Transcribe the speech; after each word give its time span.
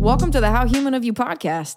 Welcome 0.00 0.30
to 0.30 0.40
the 0.40 0.50
How 0.50 0.66
Human 0.66 0.94
of 0.94 1.04
You 1.04 1.12
podcast. 1.12 1.76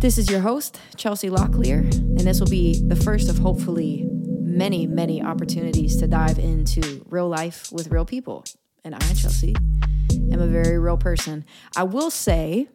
This 0.00 0.16
is 0.16 0.30
your 0.30 0.40
host, 0.40 0.80
Chelsea 0.96 1.28
Locklear, 1.28 1.80
and 1.80 2.20
this 2.20 2.40
will 2.40 2.48
be 2.48 2.82
the 2.82 2.96
first 2.96 3.28
of 3.28 3.36
hopefully 3.36 4.08
many, 4.10 4.86
many 4.86 5.22
opportunities 5.22 5.98
to 5.98 6.06
dive 6.06 6.38
into 6.38 7.04
real 7.10 7.28
life 7.28 7.70
with 7.70 7.88
real 7.88 8.06
people. 8.06 8.42
And 8.84 8.94
I, 8.94 8.98
Chelsea, 9.12 9.54
am 10.32 10.40
a 10.40 10.46
very 10.46 10.78
real 10.78 10.96
person. 10.96 11.44
I 11.76 11.82
will 11.82 12.10
say 12.10 12.68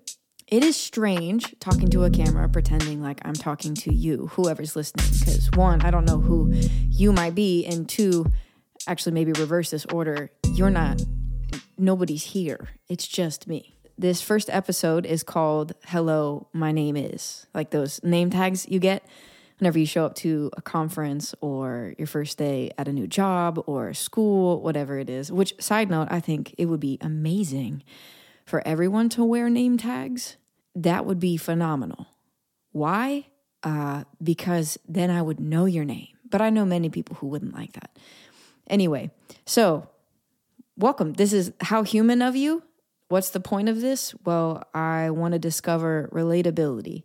it 0.46 0.64
is 0.64 0.78
strange 0.78 1.56
talking 1.60 1.90
to 1.90 2.04
a 2.04 2.12
camera, 2.12 2.48
pretending 2.48 3.02
like 3.02 3.20
I'm 3.26 3.34
talking 3.34 3.74
to 3.74 3.92
you, 3.92 4.28
whoever's 4.34 4.76
listening, 4.76 5.08
because 5.20 5.50
one, 5.56 5.82
I 5.82 5.90
don't 5.90 6.06
know 6.06 6.20
who 6.20 6.54
you 6.88 7.12
might 7.12 7.34
be, 7.34 7.66
and 7.66 7.90
two, 7.90 8.28
actually, 8.88 9.14
maybe 9.14 9.32
reverse 9.32 9.72
this 9.72 9.88
order, 9.88 10.30
you're 10.54 10.70
not, 10.70 11.02
nobody's 11.80 12.26
here. 12.26 12.70
It's 12.88 13.08
just 13.08 13.48
me. 13.48 13.71
This 13.98 14.22
first 14.22 14.50
episode 14.50 15.06
is 15.06 15.24
called 15.24 15.74
Hello, 15.86 16.48
My 16.54 16.72
Name 16.72 16.98
Is, 16.98 17.46
like 17.54 17.72
those 17.72 18.02
name 18.04 18.30
tags 18.30 18.68
you 18.68 18.80
get 18.80 19.06
whenever 19.60 19.78
you 19.78 19.86
show 19.86 20.06
up 20.06 20.16
to 20.16 20.50
a 20.58 20.62
conference 20.62 21.36
or 21.40 21.94
your 21.98 22.08
first 22.08 22.38
day 22.38 22.72
at 22.78 22.88
a 22.88 22.94
new 22.94 23.06
job 23.06 23.64
or 23.68 23.94
school, 23.94 24.62
whatever 24.62 24.98
it 24.98 25.10
is. 25.10 25.32
Which, 25.32 25.54
side 25.62 25.90
note, 25.90 26.08
I 26.10 26.20
think 26.20 26.56
it 26.58 26.66
would 26.66 26.80
be 26.80 26.98
amazing 27.00 27.84
for 28.46 28.66
everyone 28.68 29.10
to 29.10 29.24
wear 29.24 29.50
name 29.50 29.78
tags 29.78 30.38
that 30.76 31.06
would 31.06 31.20
be 31.20 31.38
phenomenal. 31.38 32.08
Why? 32.72 33.28
Uh, 33.64 34.06
because 34.24 34.78
then 34.88 35.10
I 35.10 35.22
would 35.22 35.40
know 35.40 35.66
your 35.66 35.86
name. 35.86 36.08
But 36.30 36.42
I 36.42 36.50
know 36.50 36.66
many 36.66 36.90
people 36.90 37.18
who 37.18 37.28
wouldn't 37.28 37.54
like 37.54 37.74
that. 37.74 37.98
Anyway, 38.68 39.12
so 39.46 39.90
welcome. 40.78 41.14
This 41.14 41.34
is 41.34 41.52
How 41.62 41.84
Human 41.84 42.22
of 42.22 42.36
You. 42.36 42.64
What's 43.12 43.30
the 43.30 43.40
point 43.40 43.70
of 43.70 43.82
this? 43.82 44.16
Well, 44.26 44.64
I 44.74 45.10
want 45.10 45.34
to 45.34 45.40
discover 45.40 46.10
relatability. 46.12 47.04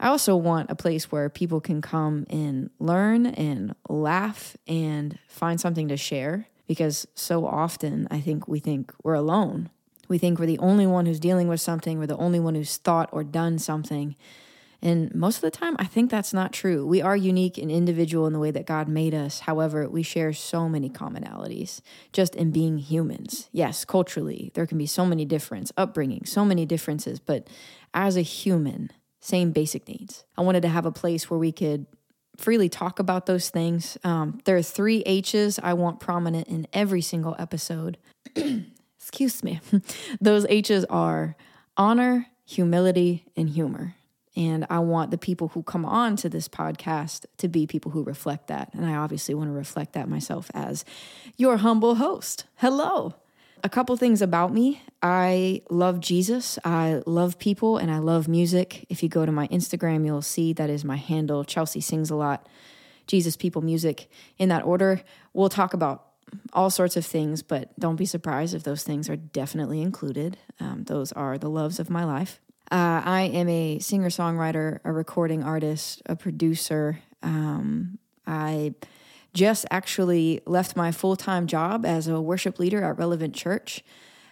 I 0.00 0.08
also 0.08 0.36
want 0.36 0.70
a 0.70 0.74
place 0.74 1.12
where 1.12 1.28
people 1.28 1.60
can 1.60 1.80
come 1.80 2.26
and 2.30 2.70
learn 2.78 3.26
and 3.26 3.74
laugh 3.88 4.56
and 4.66 5.18
find 5.28 5.60
something 5.60 5.88
to 5.88 5.96
share 5.96 6.48
because 6.66 7.06
so 7.14 7.46
often 7.46 8.08
I 8.10 8.20
think 8.20 8.48
we 8.48 8.58
think 8.58 8.92
we're 9.02 9.14
alone 9.14 9.70
we 10.12 10.18
think 10.18 10.38
we're 10.38 10.44
the 10.44 10.58
only 10.58 10.86
one 10.86 11.06
who's 11.06 11.18
dealing 11.18 11.48
with 11.48 11.62
something, 11.62 11.98
we're 11.98 12.06
the 12.06 12.18
only 12.18 12.38
one 12.38 12.54
who's 12.54 12.76
thought 12.76 13.08
or 13.12 13.24
done 13.24 13.58
something. 13.58 14.14
And 14.82 15.14
most 15.14 15.36
of 15.36 15.42
the 15.42 15.50
time, 15.52 15.76
I 15.78 15.84
think 15.84 16.10
that's 16.10 16.34
not 16.34 16.52
true. 16.52 16.84
We 16.84 17.00
are 17.00 17.16
unique 17.16 17.56
and 17.56 17.70
individual 17.70 18.26
in 18.26 18.32
the 18.32 18.40
way 18.40 18.50
that 18.50 18.66
God 18.66 18.88
made 18.88 19.14
us. 19.14 19.40
However, 19.40 19.88
we 19.88 20.02
share 20.02 20.32
so 20.32 20.68
many 20.68 20.90
commonalities 20.90 21.80
just 22.12 22.34
in 22.34 22.50
being 22.50 22.78
humans. 22.78 23.48
Yes, 23.52 23.84
culturally, 23.84 24.50
there 24.54 24.66
can 24.66 24.78
be 24.78 24.86
so 24.86 25.06
many 25.06 25.24
differences, 25.24 25.72
upbringing, 25.76 26.24
so 26.24 26.44
many 26.44 26.66
differences, 26.66 27.20
but 27.20 27.46
as 27.94 28.16
a 28.16 28.22
human, 28.22 28.90
same 29.20 29.52
basic 29.52 29.86
needs. 29.86 30.24
I 30.36 30.42
wanted 30.42 30.62
to 30.62 30.68
have 30.68 30.84
a 30.84 30.92
place 30.92 31.30
where 31.30 31.38
we 31.38 31.52
could 31.52 31.86
freely 32.36 32.68
talk 32.68 32.98
about 32.98 33.26
those 33.26 33.50
things. 33.50 33.96
Um, 34.02 34.40
there 34.46 34.56
are 34.56 34.62
three 34.62 35.02
H's 35.06 35.60
I 35.62 35.74
want 35.74 36.00
prominent 36.00 36.48
in 36.48 36.66
every 36.72 37.02
single 37.02 37.36
episode. 37.38 37.98
excuse 38.98 39.44
me, 39.44 39.60
those 40.20 40.44
H's 40.48 40.84
are 40.86 41.36
honor, 41.76 42.26
humility, 42.44 43.24
and 43.36 43.48
humor. 43.50 43.94
And 44.34 44.66
I 44.70 44.78
want 44.78 45.10
the 45.10 45.18
people 45.18 45.48
who 45.48 45.62
come 45.62 45.84
on 45.84 46.16
to 46.16 46.28
this 46.28 46.48
podcast 46.48 47.26
to 47.36 47.48
be 47.48 47.66
people 47.66 47.90
who 47.90 48.02
reflect 48.02 48.46
that. 48.48 48.72
And 48.72 48.86
I 48.86 48.94
obviously 48.94 49.34
want 49.34 49.48
to 49.48 49.52
reflect 49.52 49.92
that 49.92 50.08
myself 50.08 50.50
as 50.54 50.84
your 51.36 51.58
humble 51.58 51.96
host. 51.96 52.46
Hello. 52.56 53.14
A 53.64 53.68
couple 53.68 53.96
things 53.96 54.20
about 54.22 54.52
me. 54.52 54.82
I 55.02 55.62
love 55.70 56.00
Jesus. 56.00 56.58
I 56.64 57.02
love 57.06 57.38
people 57.38 57.76
and 57.76 57.90
I 57.90 57.98
love 57.98 58.26
music. 58.26 58.86
If 58.88 59.02
you 59.02 59.08
go 59.08 59.24
to 59.24 59.30
my 59.30 59.46
Instagram, 59.48 60.04
you'll 60.04 60.22
see 60.22 60.52
that 60.54 60.70
is 60.70 60.84
my 60.84 60.96
handle. 60.96 61.44
Chelsea 61.44 61.80
sings 61.80 62.10
a 62.10 62.16
lot. 62.16 62.48
Jesus, 63.06 63.36
people, 63.36 63.62
music 63.62 64.10
in 64.38 64.48
that 64.48 64.64
order. 64.64 65.02
We'll 65.32 65.48
talk 65.48 65.74
about 65.74 66.06
all 66.52 66.70
sorts 66.70 66.96
of 66.96 67.06
things, 67.06 67.42
but 67.42 67.78
don't 67.78 67.96
be 67.96 68.06
surprised 68.06 68.54
if 68.54 68.62
those 68.62 68.82
things 68.82 69.08
are 69.08 69.16
definitely 69.16 69.80
included. 69.80 70.38
Um, 70.58 70.84
those 70.84 71.12
are 71.12 71.38
the 71.38 71.50
loves 71.50 71.78
of 71.78 71.90
my 71.90 72.04
life. 72.04 72.40
Uh, 72.70 73.02
I 73.04 73.22
am 73.32 73.48
a 73.48 73.78
singer 73.80 74.08
songwriter, 74.08 74.80
a 74.84 74.92
recording 74.92 75.42
artist, 75.42 76.02
a 76.06 76.16
producer. 76.16 77.00
Um, 77.22 77.98
I 78.26 78.74
just 79.34 79.66
actually 79.70 80.40
left 80.46 80.76
my 80.76 80.92
full 80.92 81.16
time 81.16 81.46
job 81.46 81.84
as 81.84 82.08
a 82.08 82.20
worship 82.20 82.58
leader 82.58 82.82
at 82.82 82.98
Relevant 82.98 83.34
Church. 83.34 83.82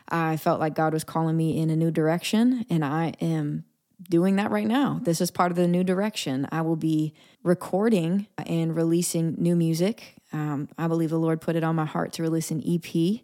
I 0.09 0.37
felt 0.37 0.61
like 0.61 0.75
God 0.75 0.93
was 0.93 1.05
calling 1.05 1.37
me 1.37 1.59
in 1.59 1.71
a 1.71 1.77
new 1.77 1.91
direction, 1.91 2.67
and 2.69 2.85
I 2.85 3.15
am 3.21 3.65
doing 4.09 4.37
that 4.37 4.51
right 4.51 4.67
now. 4.67 5.01
This 5.03 5.21
is 5.21 5.31
part 5.31 5.51
of 5.51 5.57
the 5.57 5.69
new 5.69 5.85
direction. 5.85 6.49
I 6.51 6.63
will 6.63 6.77
be 6.77 7.15
recording 7.43 8.27
and 8.39 8.75
releasing 8.75 9.37
new 9.39 9.55
music. 9.55 10.17
Um, 10.33 10.69
I 10.79 10.89
believe 10.89 11.11
the 11.11 11.19
Lord 11.19 11.41
put 11.41 11.57
it 11.57 11.65
on 11.65 11.77
my 11.77 11.85
heart 11.85 12.13
to 12.15 12.23
release 12.23 12.51
an 12.51 12.63
EP, 12.67 13.21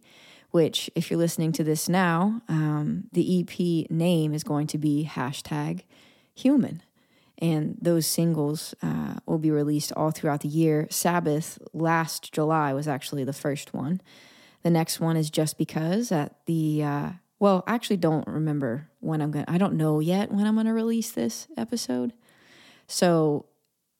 which, 0.56 0.90
if 0.94 1.10
you're 1.10 1.18
listening 1.18 1.52
to 1.52 1.62
this 1.62 1.86
now, 1.86 2.40
um, 2.48 3.04
the 3.12 3.40
EP 3.40 3.90
name 3.90 4.32
is 4.32 4.42
going 4.42 4.66
to 4.66 4.78
be 4.78 5.06
hashtag 5.06 5.82
human. 6.34 6.82
And 7.36 7.76
those 7.78 8.06
singles 8.06 8.74
uh, 8.82 9.16
will 9.26 9.36
be 9.36 9.50
released 9.50 9.92
all 9.92 10.12
throughout 10.12 10.40
the 10.40 10.48
year. 10.48 10.86
Sabbath 10.88 11.58
last 11.74 12.32
July 12.32 12.72
was 12.72 12.88
actually 12.88 13.22
the 13.22 13.34
first 13.34 13.74
one. 13.74 14.00
The 14.62 14.70
next 14.70 14.98
one 14.98 15.14
is 15.18 15.28
Just 15.28 15.58
Because 15.58 16.10
at 16.10 16.36
the 16.46 16.82
uh, 16.82 17.10
well, 17.38 17.62
I 17.66 17.74
actually 17.74 17.98
don't 17.98 18.26
remember 18.26 18.88
when 19.00 19.20
I'm 19.20 19.30
going 19.30 19.44
to, 19.44 19.52
I 19.52 19.58
don't 19.58 19.74
know 19.74 20.00
yet 20.00 20.32
when 20.32 20.46
I'm 20.46 20.54
going 20.54 20.64
to 20.64 20.72
release 20.72 21.10
this 21.10 21.48
episode. 21.58 22.14
So 22.86 23.44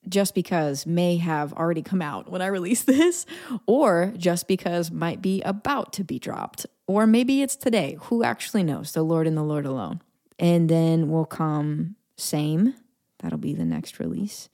just 0.09 0.34
because 0.34 0.87
may 0.87 1.17
have 1.17 1.53
already 1.53 1.83
come 1.83 2.03
out 2.03 2.31
when 2.31 2.43
I 2.43 2.47
release 2.47 2.83
this, 2.84 3.27
or 3.67 4.12
just 4.17 4.49
because 4.49 4.91
might 4.91 5.22
be 5.22 5.43
about 5.43 5.93
to 5.94 6.05
be 6.05 6.19
dropped, 6.19 6.67
or 6.87 7.06
maybe 7.06 7.43
it's 7.43 7.56
today. 7.56 7.97
Who 8.03 8.22
actually 8.22 8.62
knows? 8.62 8.93
The 8.93 9.03
Lord 9.03 9.27
and 9.27 9.37
the 9.37 9.43
Lord 9.43 9.67
alone. 9.67 10.03
And 10.39 10.69
then 10.69 11.09
will 11.09 11.25
come 11.25 11.97
Same. 12.17 12.75
That'll 13.21 13.39
be 13.39 13.55
the 13.55 13.65
next 13.65 13.99
release. 13.99 14.49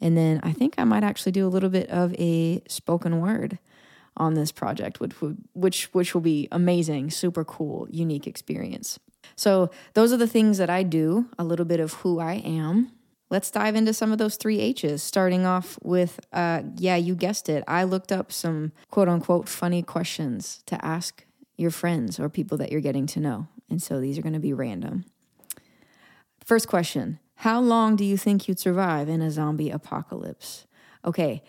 And 0.00 0.16
then 0.16 0.40
I 0.42 0.52
think 0.52 0.74
I 0.78 0.84
might 0.84 1.04
actually 1.04 1.32
do 1.32 1.46
a 1.46 1.48
little 1.48 1.70
bit 1.70 1.88
of 1.90 2.14
a 2.14 2.62
spoken 2.68 3.20
word 3.20 3.58
on 4.16 4.34
this 4.34 4.52
project, 4.52 5.00
which 5.00 5.14
which 5.52 5.92
which 5.92 6.14
will 6.14 6.20
be 6.20 6.48
amazing, 6.52 7.10
super 7.10 7.44
cool, 7.44 7.88
unique 7.90 8.26
experience. 8.26 8.98
So 9.36 9.70
those 9.94 10.12
are 10.12 10.16
the 10.16 10.26
things 10.26 10.58
that 10.58 10.70
I 10.70 10.82
do, 10.82 11.28
a 11.38 11.44
little 11.44 11.64
bit 11.64 11.80
of 11.80 11.94
who 11.94 12.20
I 12.20 12.34
am. 12.34 12.92
Let's 13.34 13.50
dive 13.50 13.74
into 13.74 13.92
some 13.92 14.12
of 14.12 14.18
those 14.18 14.36
three 14.36 14.60
H's, 14.60 15.02
starting 15.02 15.44
off 15.44 15.76
with, 15.82 16.20
uh, 16.32 16.62
yeah, 16.76 16.94
you 16.94 17.16
guessed 17.16 17.48
it. 17.48 17.64
I 17.66 17.82
looked 17.82 18.12
up 18.12 18.30
some 18.30 18.70
quote 18.92 19.08
unquote 19.08 19.48
funny 19.48 19.82
questions 19.82 20.62
to 20.66 20.82
ask 20.84 21.24
your 21.56 21.72
friends 21.72 22.20
or 22.20 22.28
people 22.28 22.56
that 22.58 22.70
you're 22.70 22.80
getting 22.80 23.06
to 23.06 23.18
know. 23.18 23.48
And 23.68 23.82
so 23.82 23.98
these 24.00 24.16
are 24.18 24.22
going 24.22 24.34
to 24.34 24.38
be 24.38 24.52
random. 24.52 25.04
First 26.44 26.68
question 26.68 27.18
How 27.38 27.58
long 27.58 27.96
do 27.96 28.04
you 28.04 28.16
think 28.16 28.46
you'd 28.46 28.60
survive 28.60 29.08
in 29.08 29.20
a 29.20 29.32
zombie 29.32 29.70
apocalypse? 29.70 30.68
Okay, 31.04 31.42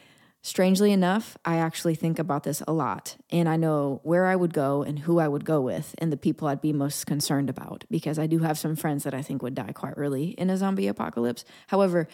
Strangely 0.46 0.92
enough, 0.92 1.40
I 1.44 1.58
actually 1.58 1.96
think 1.96 2.20
about 2.20 2.44
this 2.44 2.62
a 2.68 2.72
lot, 2.72 3.18
and 3.32 3.50
I 3.50 3.56
know 3.56 4.00
where 4.04 4.28
I 4.28 4.36
would 4.36 4.54
go 4.54 4.84
and 4.84 5.00
who 5.00 5.18
I 5.18 5.28
would 5.28 5.44
go 5.44 5.60
with 5.60 5.96
and 5.98 6.14
the 6.14 6.18
people 6.18 6.48
I'd 6.48 6.62
be 6.62 6.72
most 6.72 7.08
concerned 7.08 7.50
about 7.50 7.84
because 7.90 8.20
I 8.20 8.28
do 8.28 8.38
have 8.38 8.56
some 8.56 8.76
friends 8.76 9.06
that 9.06 9.16
I 9.16 9.24
think 9.24 9.42
would 9.42 9.56
die 9.56 9.72
quite 9.72 9.96
early 9.98 10.36
in 10.38 10.52
a 10.52 10.58
zombie 10.58 10.86
apocalypse. 10.86 11.46
However, 11.70 12.08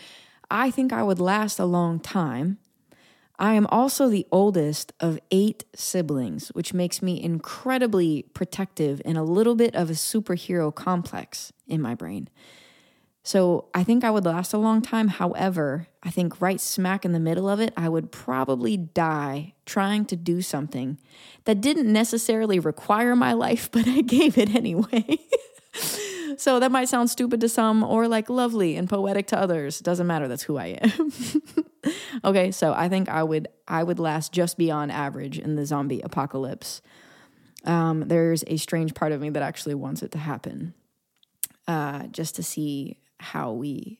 I 0.50 0.72
think 0.72 0.94
I 0.94 1.04
would 1.04 1.20
last 1.20 1.60
a 1.60 1.66
long 1.66 2.00
time. 2.00 2.58
I 3.38 3.56
am 3.56 3.68
also 3.68 4.08
the 4.08 4.26
oldest 4.32 4.94
of 5.02 5.20
eight 5.30 5.66
siblings, 5.76 6.54
which 6.54 6.74
makes 6.74 7.02
me 7.02 7.22
incredibly 7.22 8.24
protective 8.34 9.02
and 9.04 9.18
a 9.18 9.24
little 9.24 9.56
bit 9.56 9.76
of 9.76 9.90
a 9.90 9.94
superhero 9.94 10.74
complex 10.74 11.52
in 11.68 11.82
my 11.82 11.96
brain. 11.96 12.30
So 13.24 13.66
I 13.74 13.84
think 13.84 14.04
I 14.04 14.10
would 14.10 14.26
last 14.26 14.54
a 14.54 14.58
long 14.58 14.82
time. 14.82 15.10
However, 15.10 15.88
I 16.02 16.10
think 16.10 16.42
right 16.42 16.60
smack 16.60 17.06
in 17.06 17.12
the 17.12 17.20
middle 17.20 17.48
of 17.48 17.60
it, 17.60 17.72
I 17.78 17.88
would 17.88 18.12
probably 18.12 18.78
die 18.78 19.54
trying 19.66 20.06
to 20.06 20.16
do 20.16 20.42
something 20.42 20.98
that 21.46 21.62
didn't 21.62 21.92
necessarily 21.92 22.60
require 22.60 23.16
my 23.16 23.34
life, 23.34 23.70
but 23.72 23.88
I 23.88 24.02
gave 24.02 24.38
it 24.38 24.56
anyway. 24.56 25.20
so 26.38 26.60
that 26.60 26.72
might 26.72 26.90
sound 26.90 27.12
stupid 27.12 27.42
to 27.42 27.50
some 27.50 27.84
or 27.84 28.08
like 28.08 28.30
lovely 28.30 28.76
and 28.76 28.90
poetic 28.90 29.28
to 29.28 29.40
others. 29.40 29.80
Doesn't 29.80 30.08
matter, 30.08 30.28
that's 30.28 30.44
who 30.44 30.58
I 30.58 30.80
am. 30.82 31.12
okay, 32.24 32.52
so 32.52 32.74
I 32.74 32.90
think 32.90 33.08
I 33.08 33.22
would 33.22 33.48
I 33.68 33.84
would 33.84 34.00
last 34.00 34.34
just 34.34 34.58
beyond 34.58 34.92
average 34.92 35.38
in 35.38 35.56
the 35.56 35.66
zombie 35.66 36.02
apocalypse. 36.02 36.82
Um, 37.66 38.08
there's 38.08 38.44
a 38.48 38.58
strange 38.58 38.96
part 38.96 39.12
of 39.12 39.22
me 39.22 39.30
that 39.30 39.44
actually 39.44 39.76
wants 39.76 40.02
it 40.02 40.12
to 40.14 40.18
happen. 40.18 40.74
Uh, 41.68 42.08
just 42.08 42.36
to 42.36 42.44
see 42.44 42.98
how 43.22 43.52
we 43.52 44.00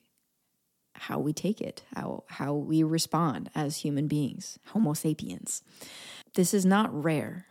how 0.94 1.18
we 1.18 1.32
take 1.32 1.60
it, 1.60 1.82
how 1.94 2.24
how 2.28 2.54
we 2.54 2.82
respond 2.82 3.50
as 3.54 3.78
human 3.78 4.08
beings, 4.08 4.58
Homo 4.68 4.92
sapiens. 4.92 5.62
This 6.34 6.52
is 6.52 6.66
not 6.66 6.92
rare. 6.92 7.46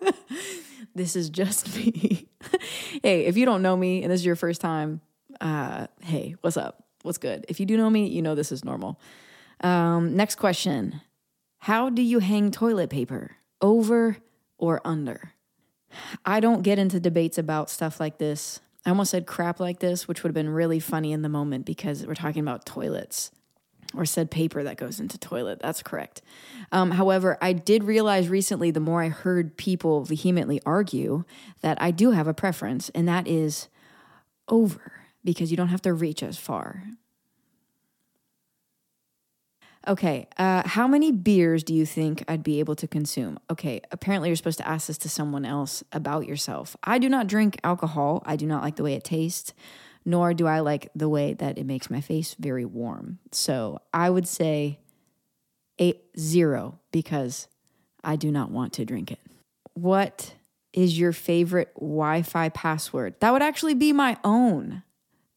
this 0.94 1.16
is 1.16 1.30
just 1.30 1.74
me. 1.76 2.28
hey, 3.02 3.26
if 3.26 3.36
you 3.36 3.46
don't 3.46 3.62
know 3.62 3.76
me 3.76 4.02
and 4.02 4.12
this 4.12 4.20
is 4.20 4.26
your 4.26 4.36
first 4.36 4.60
time, 4.60 5.00
uh, 5.40 5.86
hey, 6.00 6.36
what's 6.40 6.56
up? 6.56 6.84
What's 7.02 7.18
good? 7.18 7.46
If 7.48 7.58
you 7.58 7.66
do 7.66 7.76
know 7.76 7.90
me, 7.90 8.08
you 8.08 8.22
know 8.22 8.34
this 8.34 8.52
is 8.52 8.64
normal. 8.64 9.00
Um, 9.60 10.16
next 10.16 10.36
question 10.36 11.00
How 11.58 11.90
do 11.90 12.02
you 12.02 12.18
hang 12.18 12.50
toilet 12.50 12.90
paper? 12.90 13.36
Over 13.60 14.18
or 14.58 14.80
under? 14.84 15.32
I 16.24 16.40
don't 16.40 16.62
get 16.62 16.78
into 16.78 17.00
debates 17.00 17.38
about 17.38 17.70
stuff 17.70 18.00
like 18.00 18.18
this. 18.18 18.60
I 18.84 18.90
almost 18.90 19.10
said 19.10 19.26
crap 19.26 19.60
like 19.60 19.78
this, 19.78 20.08
which 20.08 20.22
would 20.22 20.30
have 20.30 20.34
been 20.34 20.48
really 20.48 20.80
funny 20.80 21.12
in 21.12 21.22
the 21.22 21.28
moment 21.28 21.66
because 21.66 22.04
we're 22.06 22.14
talking 22.14 22.42
about 22.42 22.66
toilets 22.66 23.30
or 23.94 24.04
said 24.04 24.30
paper 24.30 24.62
that 24.62 24.76
goes 24.76 24.98
into 25.00 25.18
toilet. 25.18 25.60
That's 25.60 25.82
correct. 25.82 26.22
Um, 26.72 26.92
however, 26.92 27.38
I 27.40 27.52
did 27.52 27.84
realize 27.84 28.28
recently, 28.28 28.70
the 28.70 28.80
more 28.80 29.02
I 29.02 29.08
heard 29.08 29.56
people 29.56 30.04
vehemently 30.04 30.60
argue, 30.64 31.24
that 31.60 31.80
I 31.80 31.90
do 31.90 32.10
have 32.12 32.26
a 32.26 32.34
preference, 32.34 32.88
and 32.90 33.06
that 33.06 33.28
is 33.28 33.68
over 34.48 34.92
because 35.24 35.50
you 35.50 35.56
don't 35.56 35.68
have 35.68 35.82
to 35.82 35.92
reach 35.92 36.22
as 36.22 36.38
far. 36.38 36.84
Okay, 39.86 40.28
uh, 40.38 40.62
how 40.66 40.86
many 40.86 41.10
beers 41.10 41.64
do 41.64 41.74
you 41.74 41.84
think 41.84 42.22
I'd 42.28 42.44
be 42.44 42.60
able 42.60 42.76
to 42.76 42.86
consume? 42.86 43.38
Okay, 43.50 43.80
apparently 43.90 44.28
you're 44.28 44.36
supposed 44.36 44.58
to 44.58 44.68
ask 44.68 44.86
this 44.86 44.98
to 44.98 45.08
someone 45.08 45.44
else 45.44 45.82
about 45.90 46.26
yourself. 46.26 46.76
I 46.84 46.98
do 46.98 47.08
not 47.08 47.26
drink 47.26 47.58
alcohol. 47.64 48.22
I 48.24 48.36
do 48.36 48.46
not 48.46 48.62
like 48.62 48.76
the 48.76 48.84
way 48.84 48.94
it 48.94 49.02
tastes, 49.02 49.52
nor 50.04 50.34
do 50.34 50.46
I 50.46 50.60
like 50.60 50.88
the 50.94 51.08
way 51.08 51.34
that 51.34 51.58
it 51.58 51.66
makes 51.66 51.90
my 51.90 52.00
face 52.00 52.34
very 52.38 52.64
warm. 52.64 53.18
So 53.32 53.80
I 53.92 54.08
would 54.08 54.28
say 54.28 54.78
eight 55.80 56.04
zero 56.16 56.78
because 56.92 57.48
I 58.04 58.14
do 58.14 58.30
not 58.30 58.52
want 58.52 58.72
to 58.74 58.84
drink 58.84 59.10
it. 59.10 59.20
What 59.74 60.34
is 60.72 60.96
your 60.96 61.12
favorite 61.12 61.74
Wi 61.74 62.22
Fi 62.22 62.50
password? 62.50 63.16
That 63.18 63.32
would 63.32 63.42
actually 63.42 63.74
be 63.74 63.92
my 63.92 64.16
own. 64.22 64.84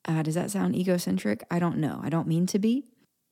Uh, 0.08 0.22
does 0.22 0.36
that 0.36 0.52
sound 0.52 0.76
egocentric? 0.76 1.44
I 1.50 1.58
don't 1.58 1.78
know. 1.78 2.00
I 2.04 2.10
don't 2.10 2.28
mean 2.28 2.46
to 2.48 2.60
be 2.60 2.86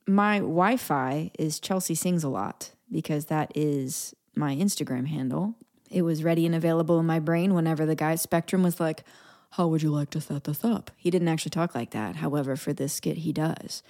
my 0.06 0.38
Wi 0.38 0.76
Fi 0.76 1.30
is 1.38 1.60
Chelsea 1.60 1.94
Sings 1.94 2.24
a 2.24 2.28
Lot 2.28 2.70
because 2.90 3.26
that 3.26 3.52
is 3.54 4.14
my 4.34 4.54
Instagram 4.54 5.06
handle. 5.06 5.54
It 5.90 6.02
was 6.02 6.24
ready 6.24 6.46
and 6.46 6.54
available 6.54 6.98
in 6.98 7.06
my 7.06 7.20
brain 7.20 7.54
whenever 7.54 7.86
the 7.86 7.94
guy 7.94 8.14
Spectrum 8.16 8.62
was 8.62 8.80
like, 8.80 9.04
How 9.52 9.66
would 9.68 9.82
you 9.82 9.90
like 9.90 10.10
to 10.10 10.20
set 10.20 10.44
this 10.44 10.64
up? 10.64 10.90
He 10.96 11.10
didn't 11.10 11.28
actually 11.28 11.50
talk 11.50 11.74
like 11.74 11.90
that. 11.90 12.16
However, 12.16 12.56
for 12.56 12.72
this 12.72 12.94
skit, 12.94 13.18
he 13.18 13.32
does. 13.32 13.82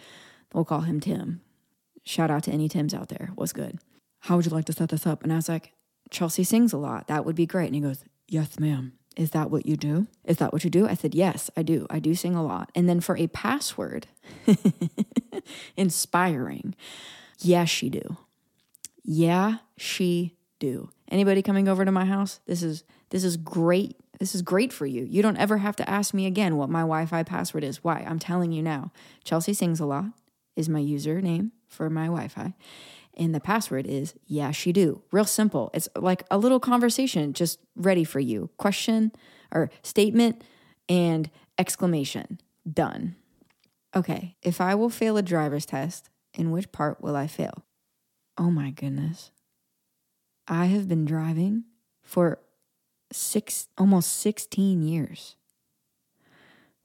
We'll 0.53 0.65
call 0.65 0.83
him 0.83 1.01
Tim. 1.01 1.41
Shout 2.05 2.31
out 2.31 2.45
to 2.45 2.53
any 2.53 2.69
Tims 2.69 2.95
out 2.95 3.09
there. 3.09 3.31
Was 3.37 3.53
good. 3.53 3.79
How 4.21 4.37
would 4.37 4.47
you 4.47 4.53
like 4.53 4.67
to 4.67 4.73
set 4.73 4.91
this 4.91 5.07
up? 5.07 5.23
And 5.23 5.33
I 5.33 5.37
was 5.37 5.49
like, 5.49 5.73
Chelsea 6.11 6.45
sings 6.45 6.73
a 6.73 6.79
lot. 6.79 7.09
That 7.09 7.25
would 7.25 7.37
be 7.37 7.47
great. 7.47 7.67
And 7.67 7.75
he 7.75 7.81
goes, 7.81 8.05
Yes, 8.29 8.59
ma'am. 8.59 8.93
Is 9.17 9.31
that 9.31 9.51
what 9.51 9.65
you 9.65 9.77
do? 9.77 10.09
Is 10.25 10.39
that 10.39 10.53
what 10.53 10.65
you 10.65 10.71
do? 10.71 10.87
I 10.89 10.95
said, 10.95 11.15
Yes, 11.15 11.51
I 11.57 11.63
do. 11.63 11.87
I 11.91 11.99
do 11.99 12.15
sing 12.15 12.35
a 12.35 12.45
lot. 12.45 12.71
And 12.75 12.89
then 12.89 13.01
for 13.01 13.17
a 13.17 13.27
password, 13.29 14.07
inspiring, 15.77 16.75
yes, 17.39 17.69
she 17.69 17.89
do. 17.91 18.17
Yeah, 19.03 19.59
she 19.77 20.37
do. 20.59 20.91
Anybody 21.11 21.43
coming 21.43 21.69
over 21.69 21.85
to 21.85 21.93
my 21.93 22.05
house? 22.07 22.41
This 22.47 22.63
is 22.63 22.85
this 23.11 23.25
is 23.25 23.37
great. 23.37 23.97
This 24.19 24.35
is 24.35 24.43
great 24.43 24.73
for 24.73 24.87
you. 24.87 25.05
You 25.05 25.23
don't 25.23 25.37
ever 25.37 25.59
have 25.59 25.77
to 25.77 25.89
ask 25.89 26.15
me 26.15 26.27
again 26.27 26.57
what 26.57 26.71
my 26.71 26.81
Wi-Fi 26.81 27.23
password 27.25 27.65
is. 27.65 27.85
Why? 27.85 28.05
I'm 28.09 28.19
telling 28.19 28.53
you 28.53 28.63
now. 28.63 28.93
Chelsea 29.25 29.53
sings 29.53 29.81
a 29.81 29.87
lot 29.87 30.07
is 30.57 30.69
my 30.69 30.81
username 30.81 31.51
for 31.69 31.91
my 31.91 32.07
Wi-Fi. 32.07 32.55
And 33.17 33.35
the 33.35 33.41
password 33.41 33.87
is 33.87 34.15
yeah, 34.27 34.51
she 34.51 34.73
do. 34.73 35.03
Real 35.13 35.25
simple. 35.25 35.71
It's 35.75 35.89
like 35.97 36.25
a 36.31 36.39
little 36.39 36.61
conversation 36.61 37.33
just 37.33 37.61
ready 37.77 38.05
for 38.05 38.21
you. 38.21 38.51
Question 38.57 39.13
or 39.53 39.71
statement 39.83 40.43
and 40.89 41.31
exclamation. 41.59 42.41
Done. 42.71 43.17
Okay, 43.97 44.37
if 44.43 44.61
I 44.61 44.75
will 44.75 44.91
fail 44.91 45.17
a 45.17 45.23
driver's 45.23 45.67
test, 45.67 46.11
in 46.33 46.51
which 46.51 46.73
part 46.73 47.01
will 47.01 47.15
I 47.15 47.27
fail? 47.27 47.65
Oh 48.37 48.51
my 48.51 48.71
goodness. 48.71 49.31
I 50.49 50.67
have 50.67 50.89
been 50.89 51.05
driving 51.05 51.65
for 52.03 52.41
six 53.13 53.69
almost 53.79 54.13
16 54.15 54.83
years. 54.83 55.37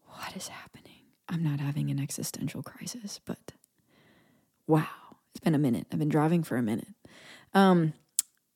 What 0.06 0.36
is 0.36 0.50
happening? 0.50 0.94
I'm 1.28 1.44
not 1.44 1.60
having 1.60 1.90
an 1.90 2.00
existential 2.00 2.62
crisis, 2.62 3.20
but 3.26 3.54
wow. 4.68 4.86
It's 5.32 5.40
been 5.40 5.56
a 5.56 5.60
minute. 5.60 5.88
I've 5.92 6.00
been 6.00 6.10
driving 6.10 6.44
for 6.44 6.58
a 6.58 6.64
minute. 6.64 6.88
Um, 7.54 7.94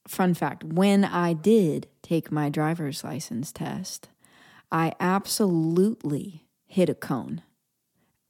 fun 0.08 0.34
fact 0.34 0.64
when 0.64 1.06
I 1.06 1.34
did 1.34 1.88
take 2.02 2.32
my 2.32 2.50
driver's 2.50 3.04
license 3.04 3.52
test, 3.52 4.10
I 4.72 4.94
absolutely 5.00 6.46
hit 6.66 6.90
a 6.90 6.96
cone. 6.96 7.42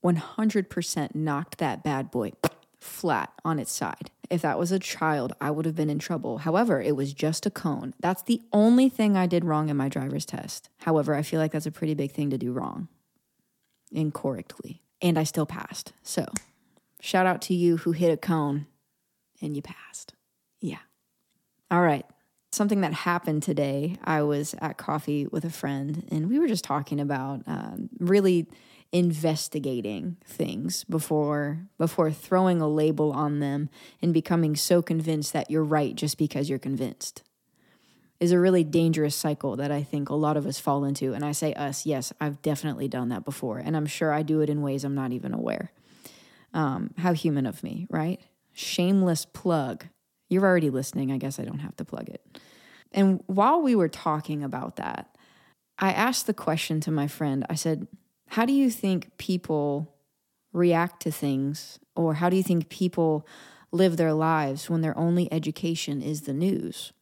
100% 0.04 1.16
knocked 1.16 1.58
that 1.60 1.84
bad 1.84 2.12
boy 2.12 2.32
flat 2.80 3.32
on 3.46 3.60
its 3.60 3.72
side. 3.72 4.12
If 4.30 4.42
that 4.42 4.60
was 4.60 4.72
a 4.72 4.80
child, 4.80 5.34
I 5.40 5.52
would 5.52 5.66
have 5.66 5.76
been 5.76 5.90
in 5.90 6.00
trouble. 6.00 6.40
However, 6.40 6.82
it 6.82 6.96
was 6.96 7.14
just 7.14 7.46
a 7.46 7.52
cone. 7.52 7.94
That's 8.00 8.24
the 8.24 8.42
only 8.52 8.90
thing 8.90 9.16
I 9.16 9.28
did 9.28 9.46
wrong 9.46 9.70
in 9.70 9.78
my 9.78 9.90
driver's 9.90 10.26
test. 10.26 10.70
However, 10.80 11.14
I 11.16 11.22
feel 11.22 11.40
like 11.40 11.52
that's 11.52 11.66
a 11.66 11.72
pretty 11.72 11.94
big 11.94 12.12
thing 12.12 12.30
to 12.32 12.38
do 12.38 12.52
wrong 12.52 12.88
incorrectly. 13.92 14.82
And 15.02 15.20
I 15.20 15.24
still 15.24 15.46
passed. 15.46 15.94
So 16.02 16.26
Shout 17.04 17.26
out 17.26 17.42
to 17.42 17.54
you 17.54 17.76
who 17.76 17.92
hit 17.92 18.14
a 18.14 18.16
cone 18.16 18.66
and 19.42 19.58
you 19.58 19.62
passed. 19.62 20.14
Yeah. 20.62 20.78
All 21.70 21.82
right. 21.82 22.06
Something 22.54 22.80
that 22.80 22.94
happened 22.94 23.44
today, 23.44 23.98
I 24.06 24.22
was 24.22 24.56
at 24.60 24.78
coffee 24.78 25.28
with 25.28 25.44
a 25.44 25.50
friend 25.50 26.08
and 26.10 26.30
we 26.30 26.40
were 26.40 26.48
just 26.48 26.64
talking 26.64 27.02
about 27.02 27.42
um, 27.46 27.90
really 28.00 28.48
investigating 28.94 30.16
things 30.24 30.84
before 30.86 31.68
before 31.80 32.12
throwing 32.12 32.62
a 32.62 32.68
label 32.68 33.12
on 33.12 33.40
them 33.40 33.68
and 34.02 34.14
becoming 34.14 34.56
so 34.56 34.82
convinced 34.84 35.34
that 35.34 35.50
you're 35.50 35.64
right 35.64 35.96
just 35.96 36.18
because 36.18 36.48
you're 36.48 36.60
convinced 36.60 37.24
is 38.20 38.32
a 38.32 38.40
really 38.40 38.64
dangerous 38.64 39.16
cycle 39.16 39.58
that 39.58 39.70
I 39.70 39.84
think 39.84 40.08
a 40.08 40.16
lot 40.16 40.38
of 40.38 40.46
us 40.46 40.58
fall 40.58 40.86
into. 40.86 41.14
And 41.14 41.26
I 41.26 41.34
say 41.34 41.54
us, 41.56 41.86
yes, 41.86 42.14
I've 42.22 42.42
definitely 42.42 42.88
done 42.88 43.10
that 43.10 43.26
before. 43.26 43.58
And 43.58 43.76
I'm 43.76 43.86
sure 43.86 44.14
I 44.14 44.22
do 44.22 44.40
it 44.40 44.50
in 44.50 44.62
ways 44.62 44.86
I'm 44.86 44.96
not 44.96 45.12
even 45.12 45.34
aware. 45.34 45.74
Um, 46.54 46.94
how 47.00 47.12
human 47.12 47.46
of 47.46 47.64
me, 47.64 47.86
right? 47.90 48.22
Shameless 48.54 49.26
plug. 49.26 49.88
You're 50.30 50.46
already 50.46 50.70
listening. 50.70 51.12
I 51.12 51.18
guess 51.18 51.38
I 51.38 51.44
don't 51.44 51.60
have 51.60 51.76
to 51.78 51.84
plug 51.84 52.08
it. 52.08 52.40
And 52.94 53.22
while 53.26 53.62
we 53.62 53.76
were 53.76 53.90
talking 53.90 54.42
about 54.42 54.78
that, 54.78 55.18
I 55.78 55.92
asked 55.92 56.26
the 56.26 56.34
question 56.34 56.80
to 56.82 56.92
my 56.92 57.08
friend. 57.08 57.46
I 57.50 57.56
said, 57.56 57.88
How 58.28 58.46
do 58.46 58.54
you 58.54 58.70
think 58.70 59.18
people 59.18 59.94
react 60.52 61.02
to 61.04 61.12
things, 61.12 61.80
or 61.96 62.16
how 62.16 62.30
do 62.30 62.36
you 62.36 62.44
think 62.44 62.70
people 62.70 63.28
live 63.72 63.98
their 63.98 64.14
lives 64.14 64.70
when 64.70 64.82
their 64.82 64.98
only 64.98 65.32
education 65.32 66.02
is 66.02 66.22
the 66.22 66.34
news? 66.34 66.94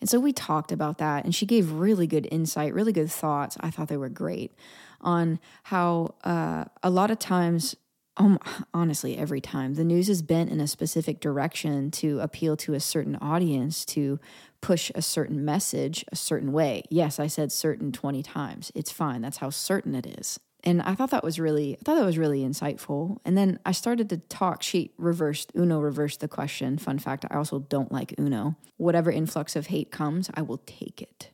And 0.00 0.10
so 0.10 0.20
we 0.20 0.32
talked 0.32 0.70
about 0.70 0.98
that, 0.98 1.24
and 1.24 1.34
she 1.34 1.46
gave 1.46 1.72
really 1.72 2.06
good 2.06 2.28
insight, 2.30 2.74
really 2.74 2.92
good 2.92 3.10
thoughts. 3.10 3.56
I 3.60 3.70
thought 3.70 3.88
they 3.88 3.96
were 3.96 4.08
great 4.08 4.52
on 5.00 5.38
how 5.64 6.14
uh, 6.24 6.64
a 6.82 6.90
lot 6.90 7.10
of 7.10 7.18
times 7.18 7.76
um, 8.16 8.38
honestly, 8.72 9.16
every 9.16 9.40
time 9.40 9.74
the 9.74 9.84
news 9.84 10.08
is 10.08 10.22
bent 10.22 10.50
in 10.50 10.60
a 10.60 10.68
specific 10.68 11.20
direction 11.20 11.90
to 11.92 12.20
appeal 12.20 12.56
to 12.58 12.74
a 12.74 12.80
certain 12.80 13.16
audience, 13.16 13.84
to 13.86 14.20
push 14.60 14.90
a 14.94 15.02
certain 15.02 15.44
message 15.44 16.04
a 16.12 16.16
certain 16.16 16.52
way. 16.52 16.84
Yes, 16.90 17.18
I 17.18 17.26
said 17.26 17.50
certain 17.50 17.90
20 17.90 18.22
times. 18.22 18.70
It's 18.74 18.92
fine. 18.92 19.20
That's 19.20 19.38
how 19.38 19.50
certain 19.50 19.94
it 19.94 20.06
is. 20.06 20.38
And 20.64 20.80
I 20.80 20.94
thought 20.94 21.10
that 21.10 21.22
was 21.22 21.38
really, 21.38 21.74
I 21.74 21.84
thought 21.84 21.96
that 21.96 22.06
was 22.06 22.16
really 22.16 22.40
insightful. 22.40 23.18
And 23.24 23.36
then 23.36 23.58
I 23.66 23.72
started 23.72 24.08
to 24.08 24.16
talk. 24.16 24.62
She 24.62 24.92
reversed, 24.96 25.52
Uno 25.54 25.78
reversed 25.78 26.20
the 26.20 26.28
question. 26.28 26.78
Fun 26.78 26.98
fact, 26.98 27.26
I 27.30 27.36
also 27.36 27.58
don't 27.60 27.92
like 27.92 28.14
Uno. 28.18 28.56
Whatever 28.78 29.12
influx 29.12 29.56
of 29.56 29.66
hate 29.66 29.92
comes, 29.92 30.30
I 30.32 30.40
will 30.40 30.62
take 30.64 31.02
it. 31.02 31.30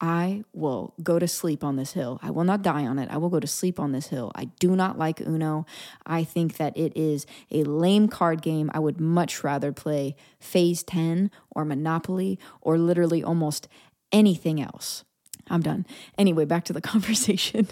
I 0.00 0.44
will 0.54 0.94
go 1.02 1.18
to 1.18 1.26
sleep 1.26 1.64
on 1.64 1.76
this 1.76 1.92
hill. 1.92 2.20
I 2.22 2.30
will 2.30 2.44
not 2.44 2.62
die 2.62 2.86
on 2.86 2.98
it. 2.98 3.10
I 3.10 3.16
will 3.16 3.28
go 3.28 3.40
to 3.40 3.46
sleep 3.46 3.80
on 3.80 3.92
this 3.92 4.06
hill. 4.06 4.30
I 4.34 4.44
do 4.44 4.76
not 4.76 4.96
like 4.96 5.20
Uno. 5.20 5.66
I 6.06 6.24
think 6.24 6.56
that 6.56 6.76
it 6.76 6.96
is 6.96 7.26
a 7.50 7.64
lame 7.64 8.08
card 8.08 8.40
game. 8.40 8.70
I 8.72 8.78
would 8.78 9.00
much 9.00 9.42
rather 9.42 9.72
play 9.72 10.14
Phase 10.38 10.84
10 10.84 11.30
or 11.50 11.64
Monopoly 11.64 12.38
or 12.60 12.78
literally 12.78 13.24
almost 13.24 13.68
anything 14.12 14.62
else. 14.62 15.04
I'm 15.50 15.62
done. 15.62 15.86
Anyway, 16.16 16.44
back 16.44 16.64
to 16.64 16.72
the 16.72 16.80
conversation. 16.92 17.68